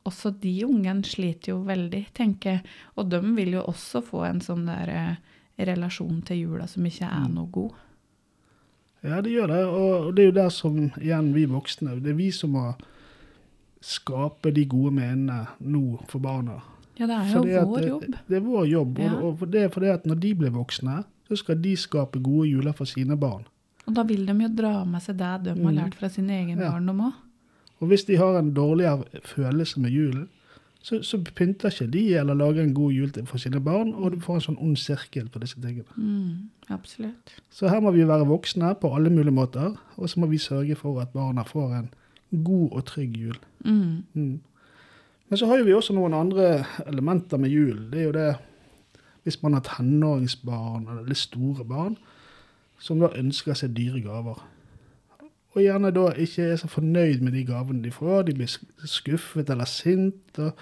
Også 0.04 0.34
de 0.36 0.50
ungene 0.66 1.00
sliter 1.08 1.54
jo 1.54 1.62
veldig, 1.64 2.02
tenker 2.12 2.50
jeg. 2.50 2.62
Og 3.00 3.06
de 3.08 3.22
vil 3.38 3.54
jo 3.54 3.62
også 3.64 4.02
få 4.04 4.26
en 4.28 4.42
sånn 4.44 4.66
der 4.68 5.16
relasjon 5.56 6.18
til 6.28 6.42
jula 6.42 6.66
som 6.68 6.84
ikke 6.84 7.06
er 7.08 7.22
Mm. 7.24 7.34
noe 7.38 7.48
god. 7.50 7.72
Ja, 9.02 9.22
det 9.22 9.32
gjør 9.32 9.48
det. 9.48 9.62
Og 9.64 10.14
det 10.14 10.22
er 10.22 10.28
jo 10.28 10.34
der 10.42 10.50
som 10.50 10.76
igjen 11.00 11.32
vi 11.32 11.46
voksne 11.46 12.02
Det 12.02 12.10
er 12.10 12.18
vi 12.20 12.30
som 12.30 12.50
må 12.52 12.74
skape 13.84 14.52
de 14.56 14.64
gode 14.70 14.92
menene 14.96 15.42
nå 15.60 15.98
for 16.10 16.22
barna. 16.24 16.60
Ja, 16.98 17.08
det 17.10 17.16
er 17.16 17.26
jo 17.32 17.40
Fordi 17.40 17.56
vår 17.58 17.78
at, 17.80 17.88
jobb. 17.88 18.04
Det 18.30 18.36
er 18.38 18.44
vår 18.44 18.66
jobb. 18.70 18.98
Ja. 19.02 19.14
Og, 19.18 19.42
det 19.50 19.64
er 19.66 19.72
fordi 19.74 19.90
at 19.92 20.06
når 20.06 20.20
de 20.22 20.34
blir 20.38 20.52
voksne, 20.54 21.00
så 21.28 21.36
skal 21.40 21.58
de 21.64 21.72
skape 21.76 22.20
gode 22.22 22.48
juler 22.52 22.72
for 22.76 22.84
sine 22.88 23.16
barn. 23.18 23.44
Og 23.86 23.96
da 23.96 24.04
vil 24.08 24.22
de 24.28 24.32
jo 24.46 24.48
dra 24.56 24.84
med 24.88 25.02
seg 25.04 25.18
det 25.18 25.32
de 25.44 25.50
har 25.50 25.58
Mm. 25.72 25.74
lært 25.76 25.94
fra 25.98 26.08
sin 26.08 26.30
egen 26.30 26.58
Ja. 26.58 26.70
barndom 26.70 27.00
òg. 27.00 27.12
Og 27.80 27.88
hvis 27.88 28.04
de 28.06 28.16
har 28.16 28.38
en 28.38 28.54
dårligere 28.54 29.04
følelse 29.24 29.80
med 29.80 29.90
julen, 29.90 30.28
så, 30.82 31.02
så 31.02 31.18
pynter 31.34 31.68
ikke 31.72 31.90
de 31.90 32.14
eller 32.14 32.34
lager 32.34 32.62
en 32.62 32.74
god 32.74 32.92
jul 32.92 33.10
for 33.26 33.38
sine 33.38 33.60
barn, 33.60 33.92
og 33.94 34.12
du 34.12 34.20
får 34.20 34.34
en 34.34 34.40
sånn 34.40 34.60
ond 34.62 34.76
sirkel 34.78 35.28
på 35.32 35.40
disse 35.40 35.56
tingene. 35.60 35.84
Mm, 35.96 36.48
absolutt. 36.70 37.34
Så 37.50 37.68
her 37.68 37.80
må 37.80 37.90
vi 37.92 38.04
være 38.06 38.26
voksne 38.28 38.74
på 38.80 38.94
alle 38.94 39.10
mulige 39.10 39.32
måter, 39.34 39.76
og 39.96 40.08
så 40.08 40.20
må 40.20 40.26
vi 40.28 40.36
sørge 40.38 40.76
for 40.76 41.00
at 41.00 41.12
barna 41.12 41.42
får 41.42 41.74
en 41.78 41.88
god 42.44 42.72
og 42.72 42.84
trygg 42.90 43.16
jul. 43.16 43.38
Mm. 43.64 44.04
Mm. 44.14 44.40
Men 45.28 45.38
så 45.38 45.46
har 45.46 45.60
jo 45.60 45.68
vi 45.68 45.76
også 45.76 45.94
noen 45.96 46.14
andre 46.14 46.64
elementer 46.86 47.40
med 47.40 47.50
jul. 47.54 47.78
Det 47.92 48.00
er 48.00 48.08
jo 48.08 48.16
det 48.16 48.32
hvis 49.24 49.40
man 49.42 49.56
har 49.56 49.64
tenåringsbarn 49.64 50.84
eller 50.84 51.06
litt 51.08 51.22
store 51.22 51.64
barn 51.64 51.96
som 52.80 53.00
da 53.00 53.08
ønsker 53.16 53.56
seg 53.56 53.72
dyre 53.76 54.02
gaver. 54.04 54.42
Og 55.54 55.62
gjerne 55.62 55.92
da 55.94 56.08
ikke 56.20 56.50
er 56.50 56.58
så 56.60 56.68
fornøyd 56.68 57.22
med 57.24 57.36
de 57.36 57.44
gavene 57.46 57.84
de 57.84 57.92
får. 57.94 58.26
De 58.26 58.34
blir 58.36 58.50
skuffet 58.90 59.50
eller 59.50 59.68
sint 59.70 60.40
og, 60.42 60.58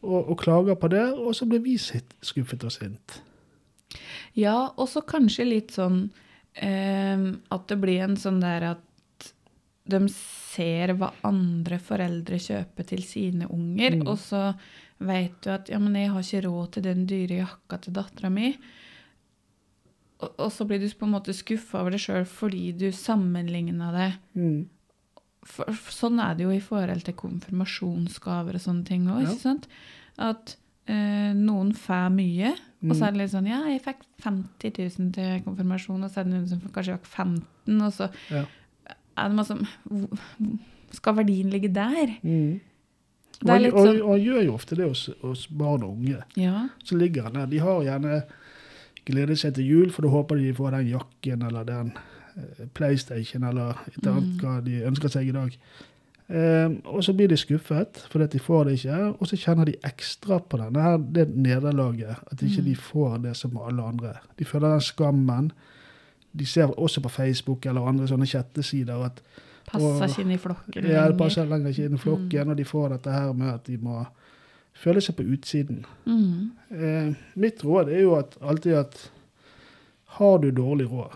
og, 0.00 0.30
og 0.30 0.36
klager 0.40 0.78
på 0.78 0.88
det, 0.92 1.04
og 1.18 1.34
så 1.36 1.48
blir 1.50 1.60
vi 1.64 1.74
sitt 1.82 2.14
skuffet 2.24 2.64
og 2.64 2.72
sint. 2.72 3.18
Ja, 4.38 4.70
og 4.76 4.86
så 4.88 5.02
kanskje 5.02 5.48
litt 5.48 5.74
sånn 5.74 6.06
eh, 6.54 7.24
at 7.50 7.66
det 7.68 7.80
blir 7.82 8.04
en 8.06 8.16
sånn 8.20 8.40
der 8.44 8.70
at 8.72 8.84
de 9.88 10.00
ser 10.12 10.92
hva 10.98 11.12
andre 11.24 11.78
foreldre 11.80 12.38
kjøper 12.40 12.86
til 12.86 13.02
sine 13.02 13.48
unger, 13.50 13.96
Mm. 13.98 14.06
og 14.08 14.18
så 14.18 14.54
vet 15.00 15.40
du 15.44 15.50
at 15.50 15.68
ja, 15.70 15.78
men 15.78 15.94
jeg 15.94 16.10
har 16.10 16.20
ikke 16.26 16.44
råd 16.48 16.70
til 16.72 16.82
den 16.82 17.06
dyre 17.06 17.38
jakka 17.44 17.78
til 17.80 17.92
dattera 17.94 18.30
mi. 18.30 18.52
Og, 20.20 20.32
og 20.42 20.50
så 20.52 20.66
blir 20.66 20.80
du 20.82 20.88
på 20.98 21.06
en 21.06 21.14
måte 21.14 21.34
skuffa 21.36 21.80
over 21.84 21.94
det 21.94 22.00
sjøl 22.02 22.24
fordi 22.26 22.72
du 22.74 22.88
sammenligna 22.92 23.92
det. 23.94 24.08
Mm. 24.34 24.66
For, 25.48 25.70
for 25.72 25.94
sånn 25.94 26.18
er 26.20 26.34
det 26.36 26.44
jo 26.44 26.50
i 26.56 26.60
forhold 26.60 27.04
til 27.06 27.14
konfirmasjonsgaver 27.16 28.58
og 28.58 28.64
sånne 28.64 28.84
ting 28.88 29.06
òg, 29.08 29.22
Ja. 29.22 29.30
ikke 29.30 29.44
sant? 29.46 29.68
At 30.18 30.56
eh, 30.90 31.30
noen 31.38 31.70
får 31.78 32.10
mye, 32.12 32.50
og 32.82 32.94
så 32.96 33.06
er 33.06 33.14
det 33.14 33.20
litt 33.22 33.32
sånn 33.32 33.46
Ja, 33.48 33.62
jeg 33.70 33.82
fikk 33.84 34.02
50 34.24 34.74
000 34.98 35.12
til 35.14 35.42
konfirmasjon, 35.46 36.02
og 36.04 36.10
så 36.10 36.20
er 36.20 36.24
det 36.28 36.32
noen 36.34 36.48
som 36.50 36.60
kanskje 36.74 36.98
fikk 36.98 37.06
15 37.14 37.82
og 37.86 37.92
så 37.94 38.10
Ja. 38.34 38.44
Det 39.26 39.36
masse 39.36 39.56
Skal 40.94 41.16
verdien 41.18 41.50
ligge 41.52 41.68
der? 41.74 42.14
Mm. 42.22 42.60
Og, 43.44 43.50
og, 43.50 43.82
sånn 43.86 43.98
og 44.02 44.18
gjør 44.18 44.40
jo 44.48 44.54
ofte 44.56 44.74
det 44.78 44.86
hos, 44.88 45.04
hos 45.22 45.44
barn 45.48 45.84
og 45.86 45.92
unge. 45.98 46.22
Ja. 46.40 46.64
Så 46.82 46.96
ligger 46.98 47.28
han 47.28 47.36
der. 47.38 47.46
De 47.46 47.58
har 47.62 47.82
gjerne 47.86 48.22
gledet 49.06 49.36
seg 49.38 49.54
til 49.54 49.68
jul, 49.68 49.92
for 49.94 50.02
da 50.02 50.08
håper 50.10 50.40
de 50.40 50.54
får 50.56 50.74
den 50.74 50.88
jakken 50.90 51.44
eller 51.46 51.64
den 51.68 51.92
eh, 52.36 52.64
PlayStation 52.74 53.44
eller 53.46 53.78
et 53.92 54.00
annet 54.06 54.32
Mm. 54.32 54.40
hva 54.42 54.56
de 54.64 54.80
ønsker 54.90 55.08
seg 55.12 55.28
i 55.28 55.36
dag. 55.36 55.54
Um, 56.28 56.74
og 56.84 57.00
så 57.06 57.14
blir 57.16 57.28
de 57.30 57.38
skuffet 57.40 58.02
fordi 58.12 58.24
at 58.26 58.32
de 58.34 58.38
får 58.44 58.64
det 58.68 58.72
ikke, 58.76 58.96
og 59.16 59.28
så 59.30 59.36
kjenner 59.40 59.64
de 59.64 59.78
ekstra 59.88 60.36
på 60.44 60.58
denne, 60.60 60.90
det 61.14 61.28
nederlaget, 61.36 62.18
at 62.30 62.42
ikke 62.42 62.60
Mm. 62.60 62.66
de 62.66 62.74
får 62.76 63.16
det 63.22 63.36
som 63.36 63.56
alle 63.56 63.82
andre. 63.82 64.12
De 64.38 64.44
føler 64.44 64.68
den 64.74 64.80
skammen. 64.80 65.52
De 66.36 66.46
ser 66.46 66.66
også 66.78 67.00
på 67.02 67.08
Facebook 67.08 67.66
eller 67.66 67.80
andre 67.88 68.06
sånne 68.08 68.26
chattesider 68.26 69.04
at 69.04 69.22
Passer 69.68 69.86
Og- 69.86 70.08
ikke 70.08 70.20
inn 70.22 70.30
i 70.30 70.36
flokken 70.38 70.84
ja, 70.88 71.08
det 71.08 71.18
passer 71.18 71.44
lenger 71.44 71.68
ikke 71.68 71.84
inn 71.84 71.94
i 71.94 71.98
flokken, 71.98 72.44
Mm. 72.44 72.50
og 72.50 72.56
de 72.56 72.64
får 72.64 72.88
dette 72.88 73.12
her 73.12 73.32
med 73.34 73.48
at 73.54 73.64
de 73.66 73.76
må 73.76 74.06
føle 74.74 75.00
seg 75.00 75.16
på 75.16 75.22
utsiden. 75.28 75.84
Mm. 76.06 76.50
Eh, 76.70 77.14
mitt 77.36 77.60
råd 77.64 77.88
er 77.92 78.00
jo 78.00 78.14
at, 78.14 78.36
alltid 78.40 78.72
at 78.74 79.10
har 80.06 80.38
du 80.38 80.50
dårlig 80.50 80.88
råd 80.90 81.12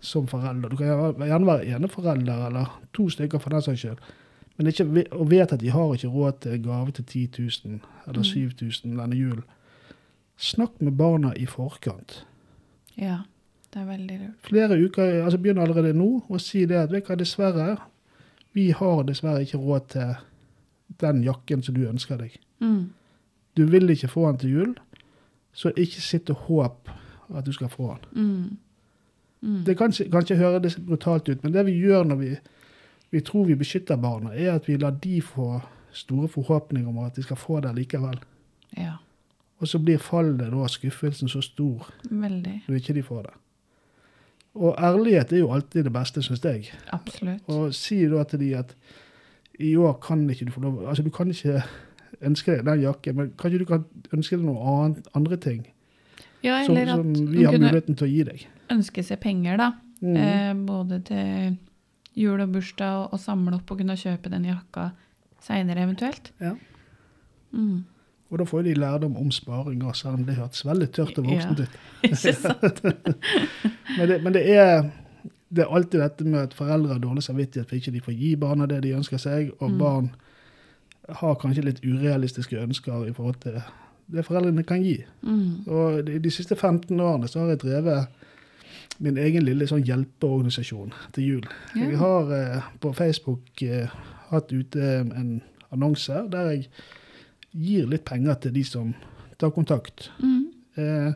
som 0.00 0.26
forelder 0.26 0.68
Du 0.68 0.76
kan 0.76 0.86
gjerne 0.86 1.46
være 1.46 1.66
eneforelder 1.76 2.46
eller 2.46 2.66
to 2.92 3.08
stykker 3.08 3.38
for 3.38 3.50
den 3.50 3.62
saks 3.62 3.78
skyld. 3.80 3.98
Men 4.58 4.66
ikke, 4.66 5.06
og 5.12 5.30
vet 5.30 5.52
at 5.52 5.60
de 5.60 5.70
har 5.70 5.92
ikke 5.94 6.08
råd 6.08 6.40
til 6.40 6.52
en 6.54 6.62
gave 6.62 6.90
til 6.90 7.04
10 7.04 7.26
000 7.38 7.80
eller 8.08 8.18
Mm. 8.18 8.24
7000 8.24 8.98
denne 8.98 9.14
julen. 9.16 9.44
Snakk 10.36 10.80
med 10.82 10.96
barna 10.96 11.32
i 11.36 11.46
forkant. 11.46 12.24
Ja, 12.98 13.18
det 13.72 13.80
er 13.80 13.84
veldig 13.88 14.18
lurt. 14.20 14.34
Flere 14.48 14.76
uker, 14.84 15.24
altså 15.24 15.38
Begynn 15.38 15.58
allerede 15.62 15.92
nå 15.96 16.22
å 16.28 16.38
si 16.40 16.64
det 16.68 16.76
at 16.76 16.90
vet 16.92 17.06
du 17.08 17.14
dessverre, 17.22 17.76
vi 18.52 18.70
har 18.76 19.02
dessverre 19.08 19.42
ikke 19.46 19.58
råd 19.62 19.86
til 19.94 20.14
den 21.00 21.22
jakken 21.24 21.62
som 21.64 21.74
du 21.74 21.86
ønsker 21.88 22.18
deg. 22.20 22.34
Mm. 22.60 22.90
Du 23.56 23.64
vil 23.66 23.90
ikke 23.90 24.08
få 24.12 24.26
den 24.30 24.38
til 24.42 24.50
jul, 24.50 24.74
så 25.52 25.72
ikke 25.76 26.00
sitt 26.04 26.30
og 26.30 26.36
håp 26.48 26.90
at 27.34 27.44
du 27.46 27.52
skal 27.52 27.68
få 27.72 27.94
den. 28.12 28.24
Mm. 28.24 28.58
Mm. 29.42 29.64
Det 29.64 29.76
kan, 29.78 29.90
ikke- 29.90 30.36
høres 30.36 30.74
høre 30.76 30.86
brutalt 30.86 31.28
ut, 31.28 31.42
men 31.42 31.52
det 31.52 31.66
vi 31.66 31.72
gjør 31.80 32.04
når 32.04 32.16
vi, 32.16 32.36
vi 33.10 33.20
tror 33.20 33.46
vi 33.46 33.54
beskytter 33.54 33.96
barna, 33.96 34.30
er 34.34 34.52
at 34.54 34.68
vi 34.68 34.76
lar 34.76 34.90
de 34.90 35.20
få 35.20 35.60
store 35.92 36.28
forhåpninger 36.28 36.88
om 36.88 36.98
at 36.98 37.16
de 37.16 37.22
skal 37.22 37.36
få 37.36 37.60
det 37.60 37.74
likevel. 37.74 38.20
Ja, 38.76 38.92
Og 39.60 39.68
så 39.68 39.78
blir 39.78 39.98
fallet 39.98 40.38
da, 40.50 40.66
skuffelsen, 40.68 41.28
så 41.28 41.40
stor 41.40 41.86
veldig. 42.10 42.62
når 42.68 42.74
ikke 42.76 42.94
de 42.94 43.02
får 43.02 43.22
det. 43.22 43.32
Og 44.54 44.74
ærlighet 44.76 45.32
er 45.32 45.38
jo 45.40 45.52
alltid 45.54 45.84
det 45.86 45.92
beste, 45.94 46.22
syns 46.22 46.42
jeg. 46.44 46.66
Absolutt. 46.92 47.40
Og 47.48 47.70
si 47.74 48.02
da 48.10 48.24
til 48.28 48.40
de 48.42 48.50
at 48.58 48.74
i 49.60 49.74
år 49.76 49.94
kan 50.02 50.24
ikke 50.30 50.44
du 50.48 50.52
få 50.52 50.60
lov 50.60 50.82
Altså, 50.88 51.02
du 51.02 51.10
kan 51.10 51.30
ikke 51.30 51.62
ønske 52.22 52.56
deg 52.58 52.64
den 52.66 52.82
jakken, 52.82 53.16
men 53.16 53.30
kanskje 53.38 53.58
du 53.62 53.64
kan 53.68 53.84
ønske 54.12 54.36
deg 54.36 54.44
noe 54.46 54.74
annet, 54.74 55.08
andre 55.16 55.36
ting 55.36 55.62
Ja, 56.42 56.58
som, 56.66 56.76
eller 56.76 56.92
at 56.92 57.00
som 57.00 57.12
vi 57.30 57.38
de 57.38 57.44
har 57.46 57.56
muligheten 57.58 57.96
til 57.96 58.06
å 58.06 58.10
gi 58.10 58.22
deg. 58.28 58.46
ønske 58.72 59.02
seg 59.06 59.20
penger, 59.22 59.56
da. 59.60 59.70
Mm. 60.02 60.16
Eh, 60.16 60.52
både 60.66 60.98
til 61.06 61.56
jul 62.18 62.40
og 62.42 62.52
bursdag, 62.52 62.96
og, 63.04 63.12
og 63.14 63.20
samle 63.22 63.54
opp 63.56 63.70
og 63.70 63.78
kunne 63.78 63.96
kjøpe 63.96 64.28
den 64.32 64.44
jakka 64.50 64.90
seinere 65.42 65.84
eventuelt. 65.86 66.32
Ja. 66.42 66.54
Mm. 67.52 67.84
Og 68.32 68.38
da 68.40 68.46
får 68.48 68.62
de 68.64 68.72
lærdom 68.80 69.16
om 69.20 69.28
sparing 69.34 69.82
òg, 69.84 69.92
selv 69.98 70.16
om 70.16 70.24
det 70.24 70.38
hørtes 70.38 70.64
veldig 70.64 70.86
tørt 70.96 71.18
og 71.20 71.26
voksent 71.28 71.58
ut. 71.60 71.74
Ikke 72.08 72.32
sant? 72.32 72.80
Men, 73.98 74.08
det, 74.08 74.16
men 74.24 74.32
det, 74.32 74.42
er, 74.56 74.86
det 75.52 75.66
er 75.66 75.74
alltid 75.76 76.00
dette 76.00 76.24
med 76.24 76.38
at 76.40 76.54
foreldre 76.56 76.94
har 76.94 77.00
dårlig 77.02 77.22
samvittighet 77.26 77.68
for 77.68 77.76
ikke 77.76 77.92
de 77.92 78.00
får 78.00 78.14
gi 78.16 78.30
barna 78.40 78.64
det 78.70 78.78
de 78.86 78.94
ønsker 78.96 79.20
seg, 79.20 79.50
og 79.60 79.68
Mm. 79.70 79.78
barn 79.78 80.08
har 81.20 81.34
kanskje 81.42 81.64
litt 81.66 81.82
urealistiske 81.84 82.56
ønsker 82.56 83.04
i 83.10 83.12
forhold 83.12 83.36
til 83.42 83.58
det 84.12 84.24
foreldrene 84.24 84.64
kan 84.64 84.80
gi. 84.82 84.96
Mm. 85.22 85.66
Og 85.68 86.06
de, 86.06 86.16
de 86.24 86.30
siste 86.32 86.56
15 86.56 87.00
årene 87.00 87.28
så 87.28 87.42
har 87.42 87.52
jeg 87.52 87.60
drevet 87.66 88.06
min 89.02 89.18
egen 89.18 89.44
lille 89.44 89.66
sånn 89.68 89.84
hjelpeorganisasjon 89.84 90.92
til 91.12 91.24
jul. 91.28 91.46
Ja. 91.76 91.84
Jeg 91.90 91.98
har 92.00 92.32
eh, 92.38 92.66
på 92.80 92.92
Facebook 92.96 93.62
eh, 93.66 93.92
hatt 94.30 94.52
ute 94.52 94.88
en 95.04 95.40
annonse 95.72 96.24
der 96.32 96.50
jeg 96.54 96.66
gir 97.52 97.88
litt 97.90 98.04
penger 98.08 98.38
til 98.42 98.54
de 98.56 98.64
som 98.66 98.92
tar 99.40 99.52
kontakt. 99.54 100.10
Mm. 100.22 100.44
Eh, 100.76 101.12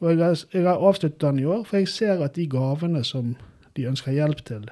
og 0.00 0.10
jeg 0.10 0.20
har, 0.20 0.38
jeg 0.52 0.66
har 0.66 0.84
avsluttet 0.88 1.20
den 1.20 1.42
i 1.42 1.48
år, 1.48 1.64
for 1.68 1.80
jeg 1.80 1.88
ser 1.92 2.22
at 2.24 2.36
de 2.36 2.46
gavene 2.50 3.04
som 3.04 3.34
de 3.76 3.88
ønsker 3.88 4.14
hjelp 4.14 4.44
til, 4.46 4.68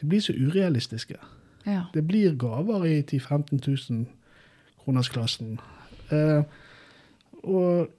de 0.00 0.08
blir 0.08 0.22
så 0.24 0.34
urealistiske. 0.36 1.18
Ja. 1.66 1.84
Det 1.94 2.06
blir 2.08 2.36
gaver 2.40 2.86
i 2.88 3.00
10 3.02 3.18
000-15 3.18 3.90
000 3.90 4.04
kronersklassen. 4.84 5.58
Eh, 6.10 6.42
og 7.44 7.90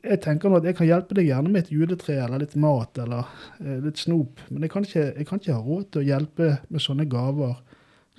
jeg 0.00 0.20
tenker 0.24 0.48
nå 0.48 0.60
at 0.60 0.68
jeg 0.68 0.78
kan 0.78 0.88
hjelpe 0.88 1.16
deg 1.18 1.28
gjerne 1.28 1.52
med 1.52 1.64
et 1.64 1.72
juletre 1.74 2.16
eller 2.24 2.40
litt 2.42 2.56
mat 2.60 3.00
eller 3.02 3.26
eh, 3.60 3.80
litt 3.84 4.00
snop, 4.00 4.40
men 4.48 4.64
jeg 4.64 4.72
kan, 4.72 4.86
ikke, 4.86 5.06
jeg 5.18 5.28
kan 5.28 5.42
ikke 5.42 5.56
ha 5.58 5.64
råd 5.64 5.90
til 5.90 6.02
å 6.02 6.08
hjelpe 6.08 6.48
med 6.68 6.84
sånne 6.84 7.06
gaver 7.10 7.58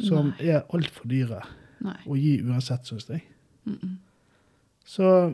som 0.02 0.32
Nei. 0.32 0.52
er 0.54 0.68
altfor 0.74 1.10
dyre 1.10 1.42
Nei. 1.82 1.98
å 2.06 2.18
gi 2.20 2.36
uansett, 2.46 2.86
syns 2.90 3.10
jeg. 3.10 3.24
Mm 3.66 3.78
-mm. 3.82 3.96
Så 4.86 5.34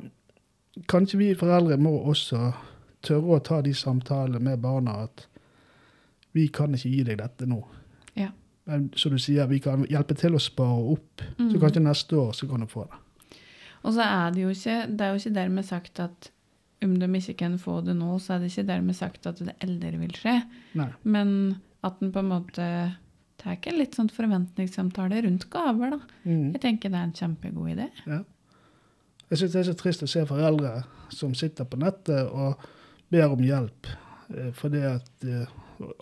kanskje 0.88 1.18
vi 1.18 1.36
foreldre 1.36 1.78
må 1.78 1.90
også 2.06 2.52
tørre 3.02 3.38
å 3.38 3.40
ta 3.44 3.62
de 3.62 3.74
samtalene 3.74 4.40
med 4.40 4.60
barna 4.62 4.92
at 5.04 5.28
vi 6.34 6.48
kan 6.48 6.74
ikke 6.76 6.90
gi 6.90 7.04
deg 7.04 7.18
dette 7.18 7.46
nå. 7.46 7.64
Ja. 8.16 8.30
Men 8.66 8.90
som 8.96 9.12
du 9.12 9.18
sier, 9.18 9.48
vi 9.48 9.60
kan 9.60 9.86
hjelpe 9.90 10.14
til 10.16 10.36
å 10.36 10.40
spare 10.40 10.92
opp, 10.94 11.22
så 11.38 11.44
Mm. 11.44 11.60
kanskje 11.60 11.80
neste 11.84 12.16
år 12.16 12.32
så 12.34 12.48
kan 12.50 12.60
du 12.60 12.66
få 12.66 12.84
det. 12.84 12.98
Og 13.84 13.94
så 13.94 14.02
er 14.02 14.32
det 14.32 14.42
jo 14.42 14.50
ikke, 14.50 14.88
det 14.98 15.02
er 15.02 15.10
jo 15.10 15.16
ikke 15.16 15.34
dermed 15.34 15.66
sagt 15.66 16.00
at 16.00 16.32
om 16.84 16.96
de 17.00 17.06
ikke 17.06 17.38
kan 17.38 17.58
få 17.58 17.82
det 17.86 17.96
nå, 17.96 18.20
så 18.20 18.34
er 18.34 18.40
det 18.40 18.52
ikke 18.58 18.68
dermed 18.68 18.96
sagt 18.96 19.26
at 19.28 19.40
det 19.40 19.56
eldre 19.62 19.98
vil 19.98 20.12
skje. 20.14 20.44
Nei. 20.76 20.90
Men 21.04 21.56
at 21.84 21.94
en 22.02 22.12
på 22.12 22.20
en 22.20 22.30
måte 22.30 22.96
tar 23.38 23.58
en 23.70 23.78
litt 23.78 23.96
sånn 23.98 24.10
forventningssamtale 24.14 25.22
rundt 25.26 25.48
gaver, 25.54 25.94
da. 25.96 26.00
Mm. 26.26 26.52
Jeg 26.56 26.62
tenker 26.64 26.90
det 26.94 27.00
er 27.00 27.08
en 27.08 27.14
kjempegod 27.18 27.70
idé. 27.76 27.88
Ja. 28.06 28.24
Jeg 29.30 29.40
syns 29.42 29.54
det 29.54 29.60
er 29.62 29.68
så 29.70 29.76
trist 29.78 30.04
å 30.04 30.10
se 30.10 30.24
foreldre 30.26 30.74
som 31.14 31.34
sitter 31.36 31.68
på 31.68 31.80
nettet 31.82 32.30
og 32.32 32.62
ber 33.12 33.34
om 33.34 33.44
hjelp. 33.44 33.90
For 34.28 34.54
Fordi 34.66 34.82
at 34.88 35.24
eh, 35.28 35.48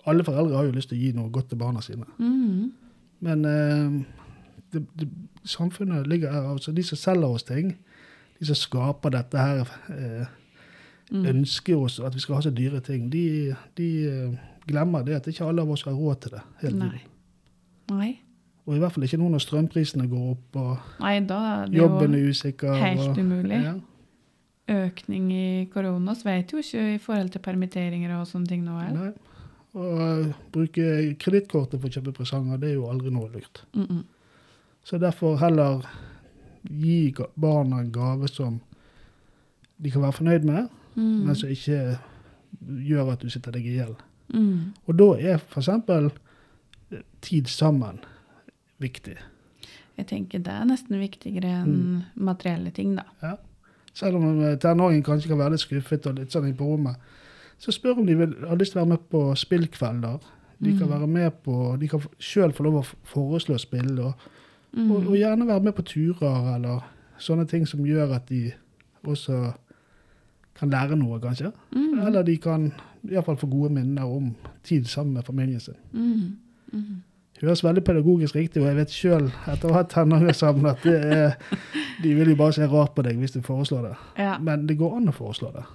alle 0.06 0.24
foreldre 0.26 0.56
har 0.56 0.66
jo 0.66 0.74
lyst 0.74 0.90
til 0.90 0.98
å 0.98 1.02
gi 1.04 1.12
noe 1.14 1.30
godt 1.30 1.50
til 1.52 1.60
barna 1.60 1.82
sine. 1.84 2.06
Mm. 2.18 2.72
Men 3.26 3.44
eh, 3.44 3.98
det, 4.72 4.82
det, 4.98 5.08
samfunnet 5.44 6.06
ligger 6.10 6.32
her. 6.32 6.48
altså 6.54 6.72
De 6.72 6.82
som 6.82 6.98
selger 6.98 7.28
oss 7.28 7.46
ting, 7.46 7.76
de 8.38 8.48
som 8.48 8.58
skaper 8.58 9.14
dette 9.14 9.38
her 9.38 9.70
eh, 9.94 10.26
Mm. 11.06 11.26
ønsker 11.30 11.76
oss 11.78 12.00
at 12.02 12.14
vi 12.16 12.18
skal 12.18 12.34
ha 12.34 12.42
så 12.42 12.50
dyre 12.50 12.80
ting, 12.82 13.04
de, 13.12 13.54
de 13.78 13.90
eh, 14.10 14.32
glemmer 14.66 15.04
det 15.06 15.14
at 15.20 15.28
ikke 15.30 15.46
alle 15.46 15.62
av 15.62 15.70
oss 15.70 15.84
har 15.86 15.94
råd 15.94 16.16
til 16.24 16.32
det. 16.34 16.40
hele 16.64 16.72
tiden. 16.72 16.88
Nei. 16.90 17.15
Nei. 17.90 18.18
Og 18.66 18.74
i 18.74 18.78
hvert 18.82 18.92
fall 18.92 19.04
ikke 19.06 19.18
nå 19.20 19.28
når 19.30 19.42
strømprisene 19.44 20.08
går 20.10 20.30
opp 20.32 20.56
og 20.58 20.78
Nei, 21.00 21.20
da 21.28 21.36
er 21.52 21.68
det 21.70 21.78
jobben 21.78 22.16
jo 22.18 22.24
er 22.24 22.32
usikker. 22.34 22.74
helt 22.74 23.12
og, 23.12 23.18
umulig. 23.18 23.60
Ja, 23.62 23.74
økning 24.86 25.28
i 25.32 25.68
korona, 25.70 26.14
så 26.18 26.26
vet 26.26 26.50
jo 26.52 26.58
ikke 26.58 26.94
i 26.96 26.98
forhold 26.98 27.30
til 27.30 27.40
permitteringer 27.44 28.16
og 28.18 28.26
sånne 28.26 28.50
ting 28.50 28.64
nå. 28.66 28.80
Eller? 28.82 29.12
nei. 29.12 29.12
Og 29.76 30.00
eh, 30.00 30.34
bruke 30.52 31.14
kredittkortet 31.20 31.80
for 31.80 31.88
å 31.88 31.92
kjøpe 31.92 32.14
presanger, 32.16 32.56
det 32.58 32.70
er 32.70 32.78
jo 32.78 32.88
aldri 32.90 33.10
noe 33.12 33.28
lurt. 33.28 33.62
Mm 33.74 33.86
-mm. 33.86 34.02
Så 34.82 34.98
derfor 34.98 35.36
heller 35.36 35.84
gi 36.64 37.14
barna 37.36 37.80
en 37.80 37.92
gave 37.92 38.28
som 38.28 38.60
de 39.78 39.90
kan 39.90 40.02
være 40.02 40.12
fornøyd 40.12 40.44
med, 40.44 40.68
Mm. 40.96 41.26
men 41.26 41.34
som 41.34 41.48
ikke 41.48 41.98
gjør 42.88 43.12
at 43.12 43.20
du 43.20 43.28
sitter 43.30 43.52
deg 43.52 43.66
i 43.66 43.74
gjeld. 43.76 43.96
Mm. 44.34 44.72
Og 44.86 44.98
da 44.98 45.04
er 45.20 45.34
f.eks. 45.36 45.68
tid 47.20 47.46
sammen 47.50 47.98
viktig. 48.80 49.16
Jeg 49.96 50.06
tenker 50.06 50.38
det 50.44 50.52
er 50.52 50.64
nesten 50.68 50.98
viktigere 51.00 51.62
enn 51.62 51.72
Mm. 51.76 52.02
materielle 52.16 52.70
ting, 52.70 52.96
da. 52.96 53.02
Ja. 53.22 53.36
Selv 53.94 54.16
om 54.16 54.42
eh, 54.44 54.56
tenåringen 54.56 55.02
kanskje 55.02 55.28
kan 55.28 55.38
være 55.38 55.50
litt 55.56 55.60
skuffet 55.64 56.06
og 56.06 56.18
litt 56.18 56.28
sånn 56.30 56.54
på 56.56 56.64
rommet, 56.68 56.96
så 57.58 57.72
spør 57.72 57.98
om 57.98 58.06
de 58.06 58.14
vil, 58.14 58.34
har 58.46 58.56
lyst 58.56 58.72
til 58.72 58.80
å 58.82 58.84
være 58.84 58.88
med 58.98 59.08
på 59.10 59.34
spillkvelder. 59.36 60.18
De 60.62 60.70
kan 60.78 60.88
Mm. 60.88 60.92
være 61.00 61.06
med 61.06 61.32
på, 61.44 61.76
de 61.80 61.88
kan 61.88 62.00
sjøl 62.18 62.52
få 62.52 62.62
lov 62.64 62.74
å 62.82 62.94
foreslå 63.04 63.58
spill, 63.58 63.98
og, 64.00 64.14
Mm. 64.76 64.90
og, 64.90 65.06
og 65.06 65.14
gjerne 65.16 65.46
være 65.46 65.62
med 65.62 65.74
på 65.74 65.82
turer 65.84 66.54
eller 66.56 66.80
sånne 67.18 67.48
ting 67.48 67.66
som 67.66 67.80
gjør 67.80 68.14
at 68.16 68.26
de 68.28 68.52
også 69.04 69.54
kan 70.54 70.70
lære 70.70 70.96
noe, 70.96 71.18
kanskje. 71.20 71.52
Mm. 71.74 72.06
Eller 72.06 72.22
de 72.22 72.36
kan 72.36 72.72
iallfall 73.10 73.36
få 73.36 73.46
gode 73.50 73.70
minner 73.72 74.04
om 74.04 74.34
tid 74.64 74.84
sammen 74.86 75.14
med 75.14 75.24
familien 75.24 75.60
sin. 75.60 75.74
Mm. 75.92 76.36
Mm. 76.72 77.02
Høres 77.42 77.60
veldig 77.64 77.82
pedagogisk 77.84 78.36
riktig, 78.38 78.62
og 78.62 78.68
jeg 78.70 78.76
vet 78.78 78.92
sjøl 78.96 79.26
etter 79.52 79.68
å 79.68 79.74
ha 79.74 79.82
hatt 79.82 79.90
tenåringer 79.92 80.36
sammen 80.36 80.70
at 80.70 80.80
det 80.86 80.94
er, 80.96 81.34
de 82.02 82.14
vil 82.16 82.30
jo 82.32 82.36
bare 82.38 82.56
se 82.56 82.68
rart 82.70 82.94
på 82.96 83.04
deg 83.04 83.18
hvis 83.20 83.34
du 83.34 83.42
foreslår 83.44 83.90
det. 83.90 83.96
Ja. 84.24 84.38
Men 84.40 84.64
det 84.68 84.78
går 84.80 84.96
an 84.96 85.12
å 85.12 85.14
foreslå 85.16 85.50
det. 85.52 85.66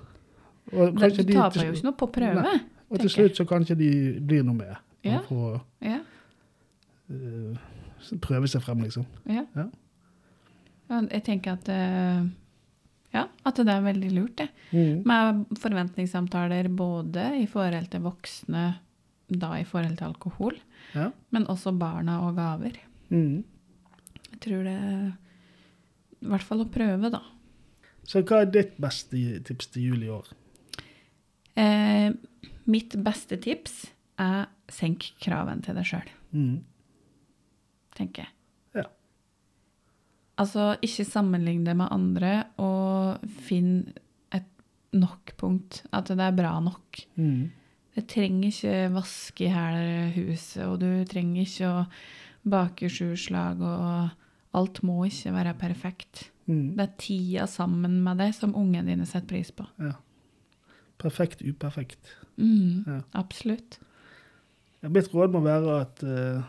Og, 0.71 0.97
Det, 0.97 1.11
du 1.17 1.23
de 1.23 1.35
taper 1.35 1.59
til 1.59 1.67
jo 1.69 1.75
ikke 1.75 1.87
noe 1.89 1.99
på 1.99 2.09
prøve. 2.15 2.45
Nei. 2.47 2.57
og 2.89 3.03
til 3.03 3.13
slutt 3.13 3.37
så 3.37 3.45
kanskje 3.45 3.77
de 3.77 3.91
blir 4.25 4.43
noe 4.47 4.57
med. 4.57 4.73
Ja. 5.05 5.21
For 5.27 5.59
å 5.59 5.61
Ja. 5.85 5.99
uh, 7.11 7.57
prøve 8.25 8.49
seg 8.49 8.63
frem, 8.65 8.81
liksom. 8.85 9.05
Ja. 9.29 9.45
ja. 9.55 9.67
Jeg 11.11 11.23
tenker 11.23 11.59
at 11.59 11.69
uh, 11.69 12.25
ja, 13.13 13.25
at 13.45 13.59
det 13.59 13.71
er 13.71 13.83
veldig 13.83 14.11
lurt, 14.15 14.37
det. 14.39 14.47
Mm. 14.71 15.03
Med 15.07 15.57
forventningssamtaler 15.59 16.69
både 16.73 17.29
i 17.41 17.45
forhold 17.49 17.89
til 17.91 18.03
voksne, 18.05 18.65
da 19.39 19.53
i 19.59 19.63
forhold 19.67 19.97
til 19.97 20.07
alkohol, 20.11 20.57
Ja. 20.95 21.11
men 21.31 21.45
også 21.47 21.71
barna 21.77 22.19
og 22.27 22.35
gaver. 22.35 22.77
Mm. 23.09 23.43
Jeg 24.31 24.39
tror 24.39 24.63
det 24.63 24.77
I 26.21 26.25
hvert 26.27 26.43
fall 26.45 26.59
å 26.61 26.69
prøve, 26.69 27.09
da. 27.11 27.21
Så 28.05 28.21
hva 28.23 28.41
er 28.41 28.51
ditt 28.51 28.75
beste 28.81 29.17
tips 29.43 29.67
til 29.73 29.83
jul 29.91 30.03
i 30.03 30.09
år? 30.13 30.27
Eh, 31.57 32.11
mitt 32.67 32.93
beste 33.03 33.37
tips 33.41 33.87
er 34.19 34.45
senk 34.69 35.11
kraven 35.19 35.61
til 35.63 35.75
deg 35.75 35.83
sjøl, 35.85 36.09
Mm. 36.33 36.63
tenker 37.95 38.23
jeg. 38.23 38.29
Ja. 38.75 38.83
Altså, 40.37 40.77
ikke 40.81 41.05
sammenlign 41.05 41.63
det 41.65 41.75
med 41.77 41.89
andre, 41.91 42.45
og 42.57 43.19
finn 43.41 43.93
et 44.31 44.45
nok-punkt. 44.93 45.83
At 45.91 46.05
det 46.05 46.19
er 46.19 46.31
bra 46.37 46.59
nok. 46.59 47.05
Mm. 47.17 47.51
Det 47.95 48.05
trenger 48.07 48.47
ikke 48.47 48.75
vaske 48.95 49.45
i 49.45 49.51
hæl 49.51 50.11
huset, 50.15 50.63
og 50.65 50.77
du 50.79 50.87
trenger 51.09 51.41
ikke 51.43 51.67
å 51.71 51.81
bake 52.51 52.89
sju 52.89 53.15
slag, 53.19 53.59
og 53.59 54.57
alt 54.57 54.79
må 54.87 55.01
ikke 55.09 55.33
være 55.35 55.53
perfekt. 55.59 56.29
Mm. 56.47 56.75
Det 56.77 56.85
er 56.85 56.95
tida 56.99 57.47
sammen 57.51 57.99
med 58.05 58.17
deg 58.23 58.33
som 58.35 58.55
ungene 58.57 58.87
dine 58.93 59.05
setter 59.07 59.27
pris 59.29 59.51
på. 59.55 59.67
Ja. 59.79 59.97
Perfekt 61.01 61.41
uperfekt. 61.41 62.15
Mm, 62.37 62.83
Ja. 62.87 63.01
Absolutt. 63.17 63.79
Mitt 64.81 65.11
råd 65.13 65.33
må 65.35 65.43
være 65.45 65.75
at 65.83 66.01
eh, 66.03 66.41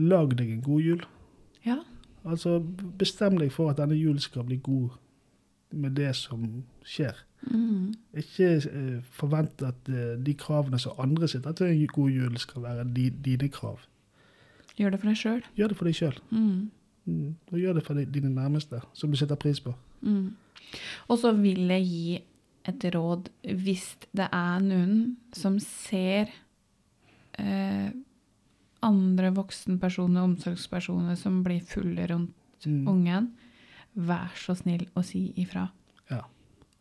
lag 0.00 0.32
deg 0.38 0.50
en 0.54 0.62
god 0.64 0.80
jul. 0.80 1.02
Ja. 1.66 1.78
Altså 2.24 2.56
bestem 2.98 3.36
deg 3.40 3.50
for 3.52 3.72
at 3.72 3.80
denne 3.82 3.98
julen 3.98 4.20
skal 4.22 4.46
bli 4.48 4.56
god 4.62 4.94
med 5.72 5.96
det 5.98 6.14
som 6.16 6.46
skjer. 6.84 7.16
Mm. 7.50 7.94
Ikke 8.22 8.50
eh, 8.70 8.98
forvent 9.16 9.62
at 9.66 9.88
eh, 9.90 10.12
de 10.22 10.34
kravene 10.38 10.78
som 10.78 10.98
andre 11.02 11.28
sitter 11.28 11.52
til 11.58 11.66
en 11.72 11.86
god 11.90 12.10
jul, 12.10 12.36
skal 12.38 12.62
være 12.62 12.84
di, 12.94 13.08
dine 13.10 13.48
krav. 13.48 13.80
Gjør 14.78 14.90
det 14.94 15.00
for 15.02 15.10
deg 15.10 15.18
sjøl. 15.20 15.42
Gjør 15.58 15.72
det 15.72 15.76
for 15.78 15.90
deg 15.90 15.96
sjøl. 15.98 16.20
Mm. 16.30 16.70
Mm. 17.04 17.34
Og 17.52 17.58
gjør 17.58 17.74
det 17.80 17.82
for 17.86 17.94
dine 18.14 18.30
nærmeste, 18.30 18.80
som 18.94 19.10
du 19.10 19.16
setter 19.18 19.34
pris 19.36 19.60
på. 19.60 19.74
Mm. 20.06 20.36
Og 21.08 21.18
så 21.18 21.32
vil 21.36 21.66
jeg 21.74 21.88
gi 21.88 22.20
et 22.70 22.84
råd 22.94 23.26
hvis 23.58 23.88
det 24.14 24.28
er 24.32 24.62
noen 24.62 25.16
som 25.34 25.58
ser 25.58 26.30
eh, 27.42 27.90
andre 28.82 29.32
voksenpersoner, 29.34 30.22
omsorgspersoner, 30.22 31.18
som 31.18 31.42
blir 31.46 31.60
fulle 31.66 32.06
rundt 32.10 32.38
Mm. 32.64 32.86
ungen. 32.86 33.24
Vær 33.94 34.30
så 34.38 34.54
snill 34.54 34.86
å 34.94 35.02
si 35.02 35.32
ifra. 35.36 35.64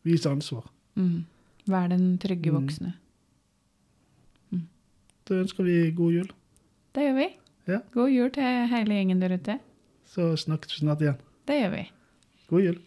Vis 0.04 0.26
ansvar. 0.26 0.66
Mm. 0.96 1.26
Vær 1.68 1.88
den 1.88 2.18
trygge 2.18 2.52
Mm. 2.52 2.62
voksne. 2.62 2.94
Da 5.30 5.34
ønsker 5.38 5.64
vi 5.64 5.92
god 5.96 6.12
jul. 6.14 6.30
Det 6.96 7.04
gjør 7.06 7.14
vi. 7.16 7.28
Ja. 7.70 7.78
God 7.94 8.10
jul 8.10 8.32
til 8.34 8.44
hele 8.68 8.94
gjengen 8.98 9.22
der 9.22 9.36
ute. 9.38 9.60
Så 10.06 10.36
snakkes 10.36 10.74
vi 10.74 10.80
snart 10.86 11.02
igjen. 11.02 11.20
Det 11.48 11.60
gjør 11.62 11.70
vi. 11.76 11.84
God 12.50 12.62
jul. 12.66 12.80